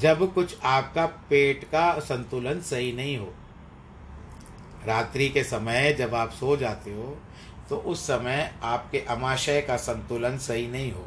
जब 0.00 0.32
कुछ 0.34 0.56
आपका 0.64 1.04
पेट 1.30 1.64
का 1.64 1.98
संतुलन 2.00 2.60
सही 2.60 2.92
नहीं 2.92 3.16
हो। 3.18 3.32
रात्रि 4.86 5.28
के 5.28 5.42
समय 5.44 5.92
जब 5.92 6.14
आप 6.14 6.30
सो 6.30 6.56
जाते 6.56 6.94
हो 6.94 7.16
तो 7.70 7.76
उस 7.76 8.06
समय 8.06 8.52
आपके 8.62 8.98
अमाशय 9.08 9.60
का 9.60 9.76
संतुलन 9.78 10.38
सही 10.38 10.66
नहीं 10.66 10.92
हो। 10.92 11.06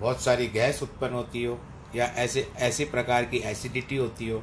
बहुत 0.00 0.22
सारी 0.22 0.46
गैस 0.48 0.82
उत्पन्न 0.82 1.14
होती 1.14 1.44
हो, 1.44 1.58
या 1.96 2.06
ऐसे, 2.06 2.48
ऐसी 2.58 2.84
प्रकार 2.86 3.24
की 3.24 3.38
एसिडिटी 3.44 3.96
होती 3.96 4.28
हो 4.28 4.42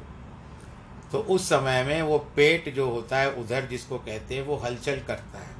तो 1.12 1.18
उस 1.20 1.48
समय 1.48 1.82
में 1.84 2.00
वो 2.02 2.18
पेट 2.36 2.74
जो 2.74 2.88
होता 2.90 3.18
है, 3.18 3.30
उधर 3.32 3.66
जिसको 3.66 3.98
कहते 3.98 4.34
हैं, 4.34 4.42
वो 4.42 4.56
हलचल 4.56 5.00
करता 5.08 5.38
है। 5.38 5.52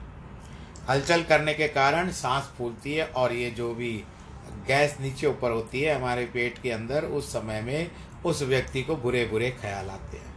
हलचल 0.88 1.22
करने 1.22 1.54
के 1.54 1.68
कारण 1.68 2.10
सांस 2.12 2.50
फूलती 2.58 2.94
है, 2.94 3.06
और 3.06 3.32
ये 3.32 3.50
जो 3.50 3.72
भी 3.74 3.92
गैस 4.66 4.96
नीचे 5.00 5.26
ऊपर 5.26 5.50
होती 5.50 5.80
है 5.80 5.94
हमारे 5.94 6.24
पेट 6.26 6.58
के 6.58 6.70
अंदर, 6.70 7.04
उस 7.04 7.32
समय 7.32 7.60
में 7.60 7.90
उस 8.24 8.42
व्यक्ति 8.42 8.82
को 8.82 8.96
बुरे 8.96 9.24
बुरे 9.26 9.50
ख्याल 9.50 9.88
आते 9.90 10.16
हैं। 10.16 10.32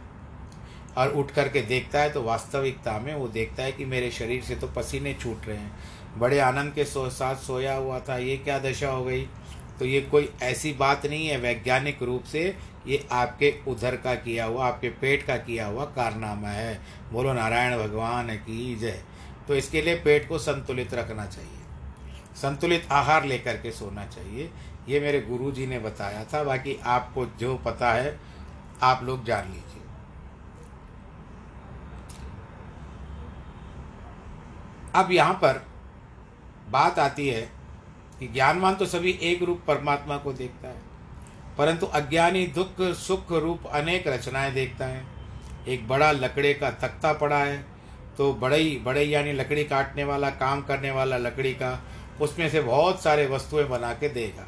और 0.96 1.08
उठ 1.08 1.30
करके 1.30 1.62
देखता 1.62 2.00
है 2.00 2.10
तो 2.10 2.22
वास्तविकता 2.22 2.98
में 2.98 3.14
वो 3.14 3.28
देखता 3.28 3.62
है 3.62 3.72
कि 3.72 3.84
मेरे 3.84 4.10
शरीर 4.10 4.42
से 4.42 4.56
तो 4.56 4.66
पसीने 4.66 5.14
छूट 5.14 5.46
रहे 5.46 5.56
हैं। 5.56 5.72
बड़े 6.18 6.38
आनंद 6.38 6.72
के 6.72 6.84
सो, 6.84 7.08
साथ 7.10 7.36
सोया 7.36 7.74
हुआ 7.74 7.98
था, 8.00 8.18
ये 8.18 8.36
क्या 8.36 8.58
दशा 8.58 8.90
हो 8.90 9.04
गई? 9.04 9.22
तो 9.78 9.84
ये 9.84 10.00
कोई 10.00 10.30
ऐसी 10.42 10.72
बात 10.72 11.06
नहीं 11.06 11.26
है, 11.28 11.36
वैज्ञानिक 11.36 12.02
रूप 12.02 12.24
से 12.24 12.56
ये 12.86 13.06
आपके 13.12 13.54
उधर 13.68 13.96
का 13.96 14.14
किया 14.14 14.44
हुआ, 14.44 14.66
आपके 14.66 14.88
पेट 14.90 15.22
का 15.22 15.36
किया 15.36 15.66
हुआ 15.66 15.84
कारनामा 15.84 16.48
है। 16.48 16.80
बोलो, 17.12 17.32
नारायण 17.32 17.78
भगवान 17.78 18.34
की 18.36 18.76
जय। 18.76 19.02
तो 19.48 19.54
इसके 19.54 19.82
लिए 19.82 19.94
पेट 19.94 20.28
को 20.28 20.38
संतुलित 20.38 20.94
रखना 20.94 21.26
चाहिए। 21.26 21.57
संतुलित 22.38 22.88
आहार 22.92 23.24
लेकर 23.24 23.56
के 23.56 23.70
सोना 23.72 24.06
चाहिए। 24.06 24.50
ये 24.88 25.00
मेरे 25.00 25.20
गुरु 25.20 25.50
जी 25.52 25.66
ने 25.66 25.78
बताया 25.78 26.24
था, 26.24 26.42
बाकी 26.44 26.78
आपको 26.86 27.26
जो 27.40 27.54
पता 27.64 27.92
है, 27.92 28.18
आप 28.82 29.02
लोग 29.04 29.24
जान 29.24 29.46
लीजिए। 29.46 29.82
अब 34.94 35.12
यहाँ 35.12 35.34
पर 35.34 35.62
बात 36.70 36.98
आती 36.98 37.28
है 37.28 37.40
कि 38.20 38.26
ज्ञानवान 38.28 38.74
तो 38.74 38.86
सभी 38.86 39.10
एक 39.22 39.42
रूप 39.42 39.62
परमात्मा 39.66 40.16
को 40.18 40.32
देखता 40.34 40.68
है, 40.68 40.80
परंतु 41.58 41.86
अज्ञानी 41.88 42.46
दुख, 42.48 42.80
सुख 42.96 43.32
रूप 43.34 43.66
अनेक 43.66 44.08
रचनाएँ 44.08 44.52
देखता 44.54 44.86
है। 44.86 45.02
एक 45.68 45.86
बड़ा 45.88 46.10
लकड़े 46.12 46.52
का 46.54 46.70
तख्ता 46.72 47.12
पड़ा 47.12 47.38
है 47.38 47.64
तो 48.18 48.32
बड़ई 48.34 48.76
बड़े 48.84 49.02
यानी 49.02 49.32
लकड़ी 49.32 49.64
काटने 49.64 50.04
वाला, 50.04 50.30
काम 50.30 50.62
करने 50.62 50.90
वाला 50.90 51.16
लकड़ी 51.18 51.52
का 51.52 51.72
उसमें 52.20 52.48
से 52.48 52.60
बहुत 52.60 53.02
सारे 53.02 53.26
वस्तुएँ 53.26 53.64
बना 53.64 53.92
के 53.92 54.08
देगा। 54.08 54.46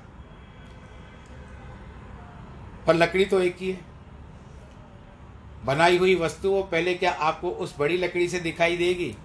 पर 2.87 2.95
लकड़ी 2.95 3.25
तो 3.25 3.41
एक 3.41 3.57
ही 3.61 3.71
है। 3.71 3.81
बनाई 5.65 5.99
हुई 5.99 6.15
वस्तु 6.15 6.51
वो 6.51 6.63
पहले 6.63 6.95
क्या 6.95 7.13
आपको 7.13 7.51
उस 7.51 7.79
बड़ी 7.79 7.97
लकड़ी 7.97 8.29
से 8.29 8.41
दिखाई 8.41 8.77
देगी? 8.77 9.17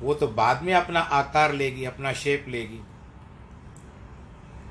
वो 0.00 0.14
तो 0.14 0.26
बाद 0.26 0.62
में 0.62 0.74
अपना 0.74 1.00
आकार 1.00 1.52
लेगी, 1.52 1.84
अपना 1.84 2.12
शेप 2.12 2.44
लेगी। 2.48 2.80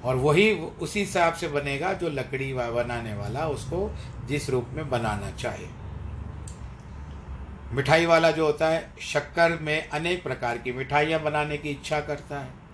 और 0.04 0.16
वही 0.16 0.54
उसी 0.54 1.00
हिसाब 1.00 1.34
से 1.34 1.48
बनेगा 1.48 1.94
जो 1.94 2.10
लकड़ी 2.10 2.54
बनाने 2.54 3.14
वाला 3.14 3.48
उसको 3.48 3.96
जिस 4.26 4.50
रूप 4.50 4.66
में 4.70 4.90
बनाना 4.90 5.32
चाहे। 5.32 5.68
मिठाई 7.72 8.06
वाला 8.06 8.32
जो 8.32 8.46
होता 8.46 8.68
है, 8.68 8.94
शक्कर 9.02 9.60
में 9.62 9.90
अनेक 9.90 10.24
प्रकार 10.24 10.58
की 10.58 10.72
मिठाइयाँ 10.72 11.22
बनाने 11.22 11.58
की 11.58 11.70
इच्छा 11.70 12.00
करता 12.00 12.40
है। 12.40 12.67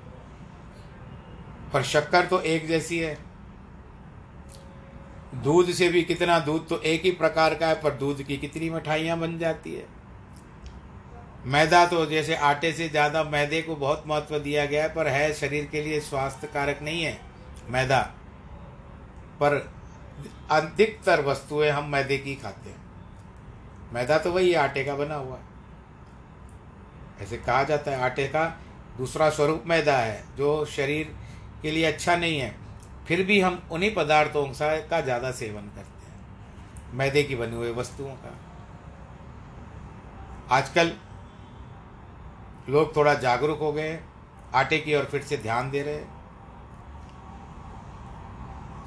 पर 1.74 1.84
शक्कर 1.84 2.26
तो 2.26 2.40
एक 2.42 2.68
जैसी 2.68 3.00
है। 3.00 3.18
दूध 5.44 5.72
से 5.72 5.88
भी 5.90 6.02
कितना 6.04 6.40
दूध 6.40 6.68
तो 6.70 6.80
एक 6.80 7.04
ही 7.04 7.12
प्रकार 7.14 7.54
का 7.56 7.68
है, 7.68 7.82
पर 7.82 7.92
दूध 7.92 8.22
की 8.24 8.38
कितनी 8.38 8.70
मिठाइयाँ 8.70 9.18
बन 9.20 9.38
जाती 9.40 9.74
है। 9.74 9.86
मैदा 11.46 11.86
तो 11.86 12.06
जैसे 12.06 12.36
आटे 12.36 12.72
से 12.74 12.88
ज़्यादा 12.90 13.24
मैदे 13.24 13.62
को 13.62 13.76
बहुत 13.76 14.04
महत्व 14.08 14.38
दिया 14.40 14.66
गया 14.66 14.84
है, 14.84 14.90
पर 14.90 15.08
है 15.08 15.34
शरीर 15.34 15.66
के 15.66 15.82
लिए 15.82 16.00
स्वास्थ्य 16.02 16.48
कारक 16.48 16.80
नहीं 16.82 17.04
है 17.04 17.20
मैदा। 17.70 18.00
पर 19.40 19.56
अधिकतर 20.52 21.22
वस्तुएँ 21.22 21.70
हम 21.70 21.90
मैदे 21.90 22.18
की 22.18 22.36
खाते 22.36 22.70
हैं। 22.70 22.82
मैदा 23.94 24.18
तो 24.18 24.32
वही 24.32 24.54
आटे 24.56 24.84
का 24.84 24.96
बना 24.96 25.16
हुआ 25.16 25.36
है। 25.36 25.52
ऐसे 27.22 27.38
कहा 27.38 27.64
जाता 27.64 27.92
है, 27.92 28.00
आटे 28.02 28.28
का 28.28 28.46
दूसरा 28.98 29.30
स्वरूप 29.30 29.64
मैदा 29.68 29.98
है, 29.98 30.24
जो 30.38 30.66
शरीर 30.68 31.16
के 31.64 31.72
लिए 31.72 31.86
अच्छा 31.86 32.16
नहीं 32.18 32.40
है, 32.40 32.56
फिर 33.08 33.24
भी 33.26 33.40
हम 33.42 33.62
उन्हीं 33.72 33.94
पदार्थों 33.96 34.46
का 34.56 35.00
ज़्यादा 35.02 35.32
सेवन 35.34 35.62
करते 35.68 36.06
हैं। 36.06 36.98
मैदे 36.98 37.24
की 37.24 37.36
बनी 37.36 37.56
हुई 37.56 37.72
वस्तुओं 37.74 38.14
का। 38.16 38.38
आजकल 40.52 40.92
लोग 42.70 42.96
थोड़ा 42.96 43.14
जागरूक 43.16 43.60
हो 43.60 43.72
गए 43.74 44.00
आटे 44.56 44.78
की 44.80 44.96
ओर 44.96 45.04
फिर 45.06 45.22
से 45.24 45.38
ध्यान 45.40 45.70
दे 45.72 45.82
रहे 45.82 46.00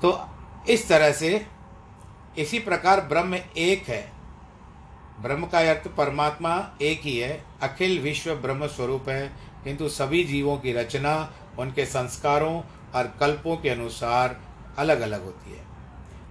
तो 0.02 0.18
इस 0.68 0.88
तरह 0.88 1.12
से 1.14 1.46
इसी 2.38 2.58
प्रकार 2.60 3.00
ब्रह्म 3.06 3.38
एक 3.58 3.88
है। 3.88 4.04
ब्रह्म 5.22 5.46
का 5.46 5.58
अर्थ 5.70 5.86
परमात्मा 5.96 6.54
एक 6.82 7.00
ही 7.00 7.16
है। 7.18 7.44
अखिल 7.62 7.98
विश्व 8.00 8.34
ब्रह्म 8.36 8.66
स्वरूप 8.68 9.08
है, 9.08 9.28
किंतु 9.64 9.88
सभी 9.90 10.22
जीवों 10.24 10.56
की 10.58 10.72
रचना 10.72 11.14
उनके 11.58 11.84
संस्कारों 11.86 12.60
और 12.94 13.12
कल्पों 13.20 13.56
के 13.56 13.70
अनुसार 13.70 14.36
अलग 14.78 15.00
अलग 15.00 15.24
होती 15.24 15.50
है। 15.50 15.64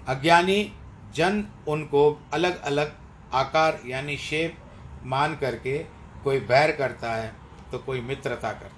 अज्ञानी 0.08 0.72
जन 1.16 1.44
उनको 1.68 2.10
अलग 2.34 2.62
अलग 2.64 2.94
आकार 3.34 3.80
यानी 3.86 4.18
शेप 4.18 4.58
मान 5.06 5.36
करके 5.36 5.78
कोई 6.24 6.40
बैर 6.42 6.72
करता 6.72 7.12
है 7.12 7.34
तो 7.72 7.80
कोई 7.80 8.02
मित्रता 8.02 8.52
करता 8.52 8.68
है। 8.68 8.74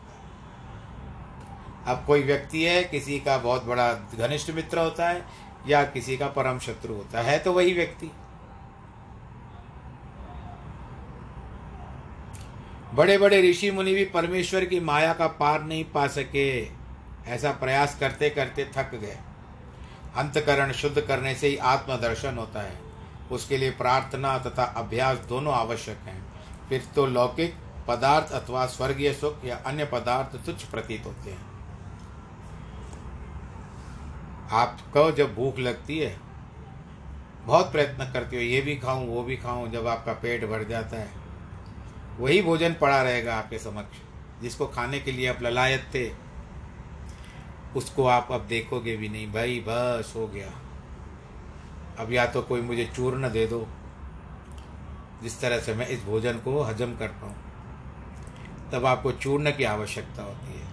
अब 1.87 2.03
कोई 2.07 2.23
व्यक्ति 2.23 2.63
है, 2.63 2.83
किसी 2.83 3.19
का 3.19 3.37
बहुत 3.37 3.65
बड़ा 3.65 3.91
घनिष्ठ 3.93 4.51
मित्र 4.51 4.79
होता 4.79 5.09
है 5.09 5.25
या 5.67 5.83
किसी 5.85 6.17
का 6.17 6.27
परम 6.29 6.59
शत्रु 6.59 6.93
होता 6.93 7.21
है 7.21 7.37
तो 7.39 7.53
वही 7.53 7.73
व्यक्ति। 7.73 8.11
बड़े 12.97 13.17
बड़े 13.17 13.51
ऋषि 13.51 13.71
मुनि 13.71 13.93
भी 13.93 14.05
परमेश्वर 14.05 14.65
की 14.65 14.79
माया 14.79 15.13
का 15.13 15.27
पार 15.27 15.63
नहीं 15.63 15.83
पा 15.85 16.07
सके। 16.07 16.47
ऐसा 17.27 17.51
प्रयास 17.51 17.99
करते 17.99 18.29
करते 18.29 18.65
थक 18.77 18.95
गए। 18.95 19.17
अंतकरण 20.15 20.71
शुद्ध 20.71 21.01
करने 21.01 21.35
से 21.35 21.47
ही 21.47 21.57
आत्मदर्शन 21.57 22.37
होता 22.37 22.61
है। 22.61 22.79
उसके 23.31 23.57
लिए 23.57 23.71
प्रार्थना 23.71 24.37
तथा 24.37 24.63
अभ्यास 24.63 25.17
दोनों 25.17 25.53
आवश्यक 25.53 25.97
हैं। 25.97 26.25
फिर 26.69 26.83
तो 26.95 27.05
लौकिक 27.05 27.55
पदार्थ 27.87 28.31
अथवा 28.31 28.65
स्वर्गीय 28.65 29.13
सुख 29.13 29.45
या 29.45 29.55
अन्य 29.55 29.85
पदार्थ 29.85 30.45
तुच्छ 30.45 30.63
प्रतीत 30.63 31.05
होते 31.05 31.31
हैं। 31.31 31.45
आपको 34.51 35.11
जब 35.11 35.35
भूख 35.35 35.59
लगती 35.59 35.99
है, 35.99 36.17
बहुत 37.45 37.71
प्रयत्न 37.71 38.11
करते 38.11 38.35
हो, 38.35 38.41
ये 38.41 38.61
भी 38.61 38.75
खाऊं, 38.75 39.07
वो 39.07 39.23
भी 39.23 39.37
खाऊं, 39.37 39.71
जब 39.71 39.87
आपका 39.87 40.13
पेट 40.13 40.45
भर 40.45 40.63
जाता 40.63 40.97
है 40.97 41.16
वही 42.19 42.41
भोजन 42.41 42.73
पड़ा 42.73 43.01
रहेगा 43.01 43.35
आपके 43.35 43.59
समक्ष, 43.59 43.97
जिसको 44.41 44.67
खाने 44.67 44.99
के 44.99 45.11
लिए 45.11 45.27
आप 45.27 45.41
ललायत 45.41 45.89
थे। 45.95 46.09
उसको 47.75 48.05
आप 48.07 48.27
अब 48.31 48.45
देखोगे 48.47 48.95
भी 48.97 49.09
नहीं। 49.09 49.31
भाई, 49.31 49.59
बस 49.67 50.13
हो 50.15 50.27
गया। 50.27 50.51
अब 51.99 52.11
या 52.13 52.25
तो 52.25 52.41
कोई 52.41 52.61
मुझे 52.61 52.85
चूर्ण 52.95 53.29
दे 53.31 53.45
दो, 53.47 53.67
जिस 55.23 55.39
तरह 55.41 55.59
से 55.59 55.73
मैं 55.73 55.87
इस 55.87 56.03
भोजन 56.03 56.37
को 56.37 56.61
हजम 56.61 56.95
कर 56.95 57.07
पाऊँ 57.07 57.35
तब 58.71 58.85
आपको 58.85 59.11
चूर्ण 59.11 59.51
की 59.51 59.63
आवश्यकता 59.63 60.23
होती 60.23 60.59
है। 60.59 60.65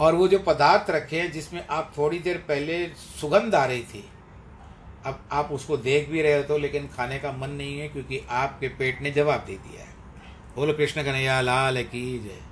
और 0.00 0.14
वो 0.14 0.28
जो 0.28 0.38
पदार्थ 0.38 0.90
रखे 0.90 1.20
हैं, 1.20 1.30
जिसमें 1.32 1.66
आप 1.66 1.92
थोड़ी 1.98 2.18
देर 2.18 2.38
पहले 2.38 2.86
सुगंध 3.20 3.54
आ 3.54 3.64
रही 3.64 3.82
थी 3.84 4.08
अब 5.04 5.28
आप 5.32 5.48
उसको 5.52 5.76
देख 5.76 6.08
भी 6.08 6.22
रहे 6.22 6.36
हो 6.36 6.42
तो 6.42 6.58
लेकिन 6.58 6.88
खाने 6.88 7.18
का 7.18 7.32
मन 7.32 7.50
नहीं 7.50 7.78
है 7.78 7.88
क्योंकि 7.88 8.20
आपके 8.30 8.68
पेट 8.68 9.02
ने 9.02 9.10
जवाब 9.10 9.44
दे 9.46 9.54
दिया 9.54 9.84
है। 9.84 9.92
बोलो 10.56 10.72
कृष्ण 10.72 11.02
कन्हैया, 11.02 11.40
लाल 11.40 11.82
की 11.82 12.18
जय। 12.18 12.42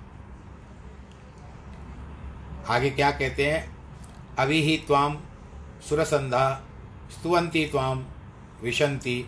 आगे 2.69 2.91
क्या 2.91 3.11
कहते 3.11 3.51
हैं? 3.51 3.77
अभी 4.39 4.61
ही 4.63 4.77
त्वाम 4.77 5.19
सुरसंधा, 5.89 6.63
स्तुवंती 7.11 7.65
त्वाम 7.67 8.05
विशन्ति 8.63 9.21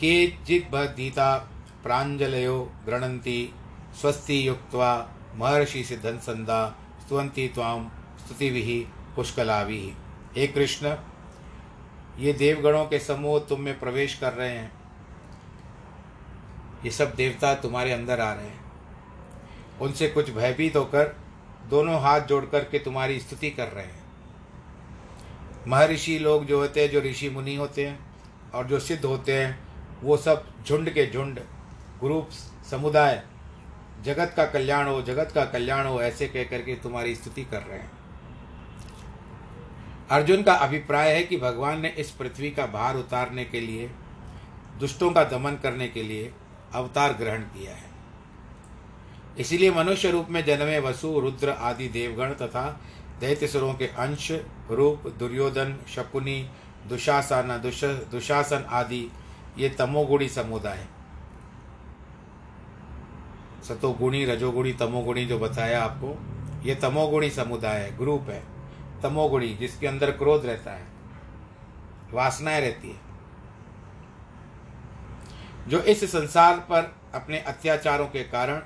केचिद्बद्धीता 0.00 1.36
प्राञ्जलयो 1.82 2.58
गृणन्ति 2.86 3.54
स्वस्ति 4.00 4.48
युक्त 4.48 4.74
महर्षि 5.34 5.84
सिद्धंसंदा 5.84 6.58
स्तुवंती 7.00 7.48
त्वाम 7.48 7.88
स्तुति 8.18 8.86
पुष्कला 9.16 9.60
हे 10.36 10.46
कृष्ण 10.46 10.96
ये 12.18 12.32
देवगणों 12.32 12.86
के 12.86 12.98
समूह 12.98 13.38
तुम 13.38 13.60
में 13.60 13.80
प्रवेश 13.80 14.14
कर 14.14 14.32
रहे 14.32 14.50
हैं। 14.50 14.72
ये 16.84 16.90
सब 16.90 17.14
देवता 17.14 17.54
तुम्हारे 17.54 17.92
अंदर 17.92 18.20
आ 18.20 18.34
रहे 18.34 18.46
हैं। 18.46 18.64
उनसे 19.80 20.08
कुछ 20.08 20.30
भयभीत 20.30 20.76
होकर 20.76 21.16
दोनों 21.70 22.00
हाथ 22.00 22.20
जोड़ 22.20 22.44
करके 22.44 22.78
तुम्हारी 22.78 23.20
स्तुति 23.20 23.50
कर 23.50 23.68
रहे 23.68 23.84
हैं। 23.84 24.04
महर्षि 25.68 26.18
लोग 26.18 26.46
जो 26.46 26.58
होते 26.58 26.82
हैं, 26.82 26.90
जो 26.90 27.00
ऋषि 27.00 27.30
मुनि 27.30 27.54
होते 27.54 27.86
हैं 27.86 28.06
और 28.54 28.66
जो 28.66 28.80
सिद्ध 28.80 29.04
होते 29.04 29.42
हैं, 29.42 29.58
वो 30.02 30.16
सब 30.16 30.46
झुंड 30.66 30.90
के 30.90 31.06
झुंड, 31.06 31.40
ग्रुप, 32.00 32.30
समुदाय, 32.70 33.22
जगत 34.02 34.34
का 34.36 34.46
कल्याण 34.46 34.86
हो, 34.86 35.02
जगत 35.02 35.32
का 35.34 35.44
कल्याण 35.44 35.86
हो, 35.86 36.02
ऐसे 36.02 36.28
कह 36.28 36.44
करके 36.44 36.74
तुम्हारी 36.74 37.14
स्तुति 37.14 37.44
कर 37.44 37.62
रहे 37.62 37.78
हैं। 37.78 38.03
अर्जुन 40.14 40.42
का 40.42 40.54
अभिप्राय 40.54 41.12
है 41.12 41.22
कि 41.22 41.36
भगवान 41.36 41.80
ने 41.80 41.88
इस 41.88 42.10
पृथ्वी 42.10 42.50
का 42.50 42.66
भार 42.66 42.96
उतारने 42.96 43.44
के 43.44 43.60
लिए, 43.60 43.90
दुष्टों 44.80 45.10
का 45.10 45.24
दमन 45.24 45.58
करने 45.62 45.88
के 45.88 46.02
लिए 46.02 46.32
अवतार 46.74 47.12
ग्रहण 47.12 47.40
किया 47.40 47.74
है। 47.74 47.90
इसीलिए 49.38 49.70
मनुष्य 49.70 50.10
रूप 50.10 50.26
में 50.30 50.44
जन्मे 50.44 50.78
वसु, 50.78 51.20
रुद्र 51.20 51.50
आदि 51.50 51.88
देवगण 51.88 52.34
तथा 52.34 52.80
दैत्यसुरों 53.20 53.74
के 53.74 53.86
अंश, 53.86 54.32
रूप, 54.70 55.08
दुर्योधन, 55.18 55.76
शकुनी, 55.88 56.48
दुशासन, 56.88 57.60
दुश, 57.62 57.84
दुशासन 57.84 58.66
आदि, 58.70 59.10
ये 59.58 59.68
तमोगुणी 59.68 60.28
समुदाय 60.28 60.86
सतोगुणी, 63.68 64.24
रजोगुणी, 64.24 64.72
तमोगुणी 64.72 65.24
जो 65.26 65.38
बताया 65.38 65.82
आपको, 65.82 66.16
ये 66.64 66.74
तमोगुणी 66.74 67.30
समुदाय 67.30 67.80
है 67.80 67.96
ग्रुप 67.98 68.30
है। 68.30 68.53
तमोगुणी, 69.02 69.54
जिसके 69.54 69.86
अंदर 69.86 70.10
क्रोध 70.10 70.46
रहता 70.46 70.70
है, 70.70 70.86
वासनाएँ 72.12 72.60
रहती 72.60 72.88
है, 72.88 73.00
जो 75.68 75.80
इस 75.80 76.04
संसार 76.04 76.56
पर 76.56 76.96
अपने 77.14 77.38
अत्याचारों 77.38 78.06
के 78.06 78.22
कारण 78.24 78.62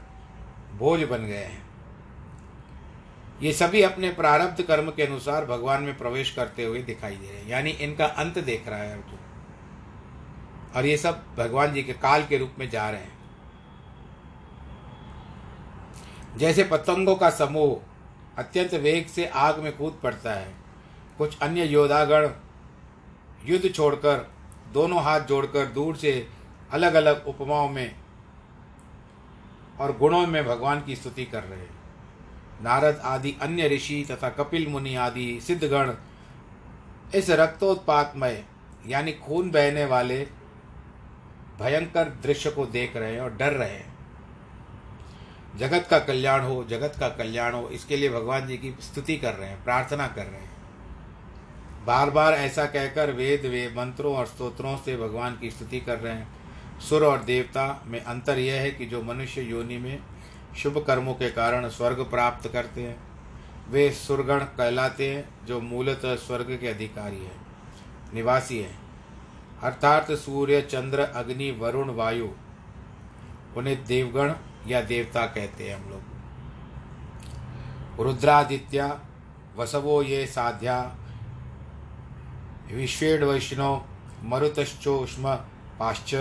भोज 0.79 1.03
बन 1.03 1.27
गए 1.27 1.45
हैं। 1.45 1.69
ये 3.43 3.53
सभी 3.53 3.83
अपने 3.83 4.11
प्रारब्ध 4.11 4.63
कर्म 4.63 4.91
के 4.91 5.03
अनुसार 5.03 5.47
भगवान 5.47 5.83
में 5.83 5.99
प्रवेश 5.99 6.31
करते 6.31 6.65
हुए 6.65 6.83
दिखाई 6.83 7.17
दे 7.17 7.29
रहे 7.29 7.37
हैं। 7.37 7.49
यानी 7.49 7.71
इनका 7.71 8.07
अंत 8.07 8.39
देख 8.39 8.69
रहा 8.69 8.79
है 8.79 9.03
अर्जुन। 9.03 9.19
और 10.77 10.87
ये 10.87 10.97
सब 10.97 11.25
भगवान 11.39 11.73
जी 11.73 11.83
के 11.83 11.93
काल 11.93 12.27
के 12.27 12.39
रूप 12.39 12.53
में 12.59 12.71
जा 12.71 12.91
रहे 12.91 13.01
हैं। 13.01 13.19
जैसे 16.37 16.65
पतंगों 16.65 17.17
का 17.17 17.31
समूह 17.31 17.88
अत्यंत 18.39 18.75
वेग 18.75 19.07
से 19.07 19.27
आग 19.27 19.59
में 19.59 19.77
कूद 19.77 19.99
पड़ता 20.03 20.33
है। 20.33 20.55
कुछ 21.19 21.39
अन्य 21.39 21.65
योद्धागण 21.65 22.29
युद्ध 23.45 23.73
छोड़कर, 23.75 24.27
दोनों 24.73 25.03
हाथ 25.03 25.21
जोड़कर 25.21 25.67
दूर 25.67 25.97
से 25.97 26.29
अलग 26.71 26.95
अलग 26.95 27.25
उपमाओं 27.27 27.69
में 27.69 27.95
और 29.81 29.97
गुणों 29.97 30.27
में 30.27 30.45
भगवान 30.45 30.81
की 30.81 30.97
स्तुति 30.97 31.25
कर 31.25 31.43
रहे 31.43 31.59
हैं। 31.59 31.77
नारद 32.63 33.01
आदि, 33.05 33.37
अन्य 33.43 33.69
ऋषि 33.69 34.07
तथा 34.11 34.29
कपिल 34.29 34.67
मुनि 34.69 34.95
आदि 34.97 35.41
सिद्धगण 35.41 35.93
इस 37.15 37.31
रक्तोत्पातमय, 37.31 38.45
यानी 38.87 39.13
खून 39.13 39.51
बहने 39.51 39.85
वाले 39.85 40.19
भयंकर 41.59 42.05
दृश्य 42.23 42.51
को 42.51 42.67
देख 42.67 42.97
रहे 42.97 43.13
हैं 43.13 43.21
और 43.21 43.37
डर 43.37 43.53
रहे 43.53 43.71
हैं। 43.71 43.88
जगत 45.59 45.87
का 45.91 45.99
कल्याण 45.99 46.41
हो, 46.41 46.65
जगत 46.65 46.97
का 47.01 47.09
कल्याण 47.09 47.55
हो, 47.55 47.69
इसके 47.69 47.97
लिए 47.97 48.09
भगवान 48.09 48.47
जी 48.47 48.57
की 48.57 48.75
स्तुति 48.81 49.17
कर 49.17 49.35
रहे 49.35 49.49
हैं, 49.49 49.65
प्रार्थना 49.65 50.07
कर 50.07 50.27
रहे 50.27 50.41
हैं। 50.41 50.51
बार 51.87 52.11
बार 52.11 52.35
ऐसा 52.35 52.67
कहकर 52.67 53.13
वेद 53.13 53.47
वे 53.47 53.75
मंत्रों 53.77 54.17
और 54.17 54.27
स्तोत्रों 54.27 54.77
से 54.77 54.97
भगवान 54.97 55.39
की 55.41 55.51
स्तुति 55.51 55.81
कर 55.81 55.99
रहे 55.99 56.15
हैं। 56.15 56.29
सुर 56.81 57.05
और 57.05 57.25
देवता 57.25 57.83
में 57.87 58.05
अंतर 58.05 58.39
यह 58.39 58.61
है 58.61 58.71
कि 58.71 58.87
जो 58.87 59.03
मनुष्य 59.03 59.43
योनि 59.43 59.79
में 59.79 59.99
शुभ 60.57 60.85
कर्मों 60.87 61.15
के 61.15 61.31
कारण 61.31 61.69
स्वर्ग 61.69 62.01
प्राप्त 62.01 62.49
करते 62.49 62.83
हैं, 62.83 62.97
वे 63.71 63.91
सुरगण 63.91 64.39
कहलाते 64.39 65.15
हैं, 65.15 65.47
जो 65.47 65.61
मूलतः 65.61 66.15
स्वर्ग 66.17 66.59
के 66.61 66.69
अधिकारी 66.69 67.25
हैं, 67.25 67.41
निवासी 68.15 68.59
हैं। 68.59 68.79
अर्थात 69.63 70.13
सूर्य, 70.13 70.61
चंद्र, 70.63 71.01
अग्नि, 71.01 71.51
वरुण, 71.51 71.91
वायु, 71.91 72.29
उन्हें 73.57 73.85
देवगण 73.85 74.33
या 74.67 74.81
देवता 74.81 75.27
कहते 75.27 75.69
हैं 75.69 75.77
हम 75.77 75.91
लोग। 75.91 76.03
रुद्रादित्य, 78.07 78.99
वसवो 79.57 80.03
ये 80.03 80.27
साध्या 80.27 80.97
विश्वेड 82.73 83.25
वैष्णव 83.25 83.85
मरुतश्चोष्म 84.25 85.35
पाश्च, 85.79 86.15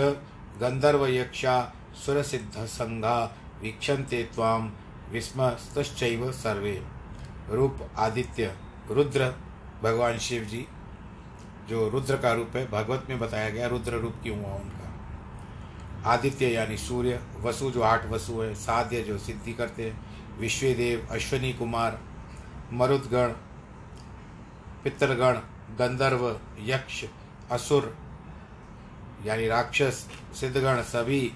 गंधर्व 0.60 1.06
यक्षा 1.06 1.72
सुर 2.06 2.22
सिद्ध 2.22 2.64
संघा, 2.64 3.24
वीक्षन्ते 3.62 4.22
ताम 4.22 4.72
विस्मस्तश्चैव 5.10 6.32
सर्वे। 6.32 6.82
रूप 7.50 7.78
आदित्य, 7.96 8.54
रुद्र, 8.90 9.34
भगवान 9.82 10.18
शिव 10.18 10.44
जी 10.44 10.66
जो 11.68 11.88
रुद्र 11.88 12.16
का 12.16 12.32
रूप 12.32 12.56
है, 12.56 12.70
भगवत 12.70 13.06
में 13.08 13.18
बताया 13.18 13.50
गया, 13.50 13.66
रुद्र 13.66 13.92
रूप 13.92 14.14
क्यों 14.22 14.38
हुआ 14.38 14.54
उनका? 14.54 14.77
आदित्य 16.08 16.48
यानी 16.48 16.76
सूर्य, 16.78 17.20
वसु 17.38 17.70
जो 17.70 17.82
आठ 17.82 18.06
वसु 18.06 18.40
है, 18.40 18.54
साध्य 18.56 19.02
जो 19.02 19.18
सिद्धि 19.18 19.52
करते 19.52 19.84
हैं, 19.84 20.38
विश्वदेव, 20.38 21.06
अश्वनी 21.10 21.52
कुमार, 21.52 21.98
मरुदगण 22.72 23.32
पितरगण 24.84 25.40
गंधर्व, 25.78 26.28
यक्ष, 26.64 27.04
असुर, 27.52 27.94
यानी 29.26 29.48
राक्षस, 29.48 30.06
सिद्धगण 30.34 30.82
सभी, 30.84 31.30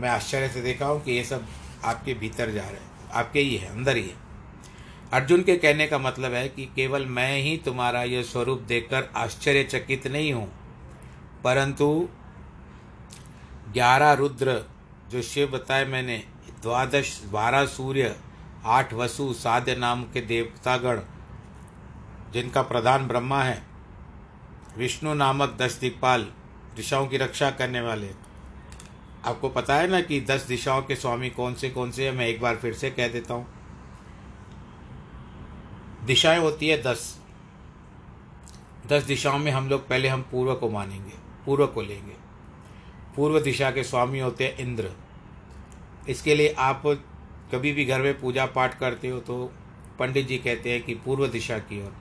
मैं 0.00 0.08
आश्चर्य 0.08 0.48
से 0.48 0.62
देखा 0.62 0.86
हूँ 0.86 1.02
कि 1.02 1.12
ये 1.12 1.24
सब 1.24 1.46
आपके 1.84 2.14
भीतर 2.14 2.50
जा 2.50 2.62
रहे 2.62 2.72
हैं, 2.72 3.10
आपके 3.12 3.40
ही 3.40 3.56
है, 3.56 3.68
अंदर 3.70 3.96
ही 3.96 4.02
है। 4.02 4.20
अर्जुन 5.12 5.42
के 5.42 5.56
कहने 5.56 5.86
का 5.86 5.98
मतलब 5.98 6.32
है 6.32 6.48
कि 6.48 6.64
केवल 6.76 7.06
मैं 7.06 7.36
ही 7.38 7.56
तुम्हारा 7.56 8.02
यह 8.02 8.22
स्वरूप 8.22 8.60
देखकर 8.68 9.10
आश्चर्यचकित 9.16 10.06
नहीं 10.06 10.32
हूँ, 10.32 10.48
परंतु 11.44 12.08
ग्यारह 13.72 14.12
रुद्र, 14.12 14.64
जो 15.10 15.22
शिव 15.22 15.50
बताए 15.50 15.84
मैंने, 15.84 16.24
द्वादश, 16.62 17.22
बारह 17.24 17.66
सूर्य, 17.66 18.16
आठ 18.64 18.94
वसु, 18.94 19.32
साध्य 19.32 19.74
नाम 19.74 20.04
के 20.04 20.20
देवतागण, 20.20 21.00
जिनका 22.32 22.62
प्रधान 22.62 23.08
ब्रह्मा 23.08 23.42
है, 23.42 23.62
विष्णु 24.78 25.14
नामक 25.14 25.56
दस 25.58 25.74
दिक्पाल 25.74 26.22
दिशाओं 26.76 27.06
की 27.06 27.16
रक्षा 27.16 27.50
करने 27.50 27.80
वाले। 27.80 28.10
आपको 29.24 29.48
पता 29.48 29.74
है 29.74 29.88
ना 29.88 30.00
कि 30.00 30.20
दस 30.20 30.42
दिशाओं 30.42 30.82
के 30.82 30.96
स्वामी 30.96 31.30
कौन 31.30 31.54
से 31.54 31.70
कौन 31.70 31.90
से 31.90 32.08
हैं? 32.08 32.12
मैं 32.12 32.26
एक 32.26 32.40
बार 32.40 32.56
फिर 32.56 32.74
से 32.74 32.90
कह 32.90 33.08
देता 33.08 33.34
हूँ। 33.34 33.46
दिशाएँ 36.04 36.38
होती 36.38 36.68
है 36.68 36.82
दस। 36.82 37.20
दस 38.86 39.02
दिशाओं 39.02 39.38
में 39.38 39.52
हम 39.52 39.68
लोग 39.68 39.88
पहले 39.88 40.08
हम 40.08 40.22
पूर्व 40.22 40.54
को 40.54 40.70
मानेंगे, 40.70 41.14
पूर्व 41.46 41.66
को 41.66 41.82
लेंगे। 41.82 42.21
पूर्व 43.16 43.38
दिशा 43.40 43.70
के 43.70 43.82
स्वामी 43.84 44.18
होते 44.18 44.44
हैं 44.44 44.56
इंद्र। 44.58 44.90
इसके 46.08 46.34
लिए 46.34 46.54
आप 46.58 46.82
कभी 47.52 47.72
भी 47.72 47.84
घर 47.84 48.02
में 48.02 48.20
पूजा 48.20 48.46
पाठ 48.48 48.78
करते 48.78 49.08
हो 49.08 49.18
तो 49.20 49.44
पंडित 49.98 50.26
जी 50.28 50.38
कहते 50.38 50.72
हैं 50.72 50.82
कि 50.82 50.94
पूर्व 50.96 51.26
दिशा 51.28 51.58
की 51.60 51.82
ओर। 51.82 51.92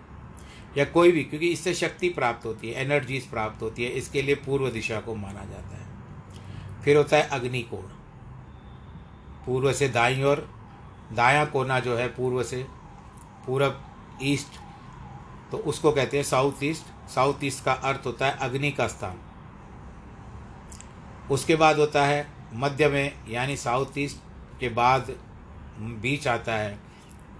या 0.78 0.86
कोई 0.86 1.12
भी, 1.12 1.24
क्योंकि 1.24 1.47
इससे 1.50 1.74
शक्ति 1.74 2.10
प्राप्त 2.10 2.45
होती 2.45 2.69
है 2.69 2.82
एनर्जीज 2.82 3.26
प्राप्त 3.30 3.62
होती 3.62 3.84
है, 3.84 3.89
इसके 3.91 4.21
लिए 4.21 4.36
पूर्व 4.36 4.69
दिशा 4.69 5.00
को 5.00 5.15
माना 5.15 5.45
जाता 5.45 5.76
है। 5.76 6.82
फिर 6.84 6.97
होता 6.97 7.17
है 7.17 7.28
अग्निकोण। 7.30 7.82
पूर्व 9.45 9.71
से 9.74 9.89
दाई 9.89 10.21
और 10.24 10.47
दाया 11.13 11.43
कोना 11.45 11.80
जो 11.80 11.95
है 11.95 12.08
पूर्व 12.10 12.43
से, 12.43 12.63
पूरब 13.47 13.82
ईस्ट 14.24 14.60
तो 15.52 15.58
उसको 15.60 15.91
कहते 15.91 16.17
हैं 16.17 16.24
साउथ 16.24 16.63
ईस्ट 16.63 17.10
साउथ 17.10 17.43
ईस्ट 17.43 17.63
का 17.65 17.74
अर्थ 17.74 18.06
होता 18.06 18.26
है 18.26 18.38
अग्नि 18.39 18.71
का 18.71 18.88
स्थान। 18.88 19.17
उसके 21.30 21.56
बाद 21.56 21.78
होता 21.80 22.06
है 22.06 22.26
मध्य 22.54 22.88
में, 22.88 23.14
यानी 23.30 23.58
साउथ 23.58 23.98
ईस्ट 23.98 24.18
के 24.60 24.70
बाद 24.70 25.16
बीच 26.02 26.28
आता 26.28 26.56
है, 26.56 26.78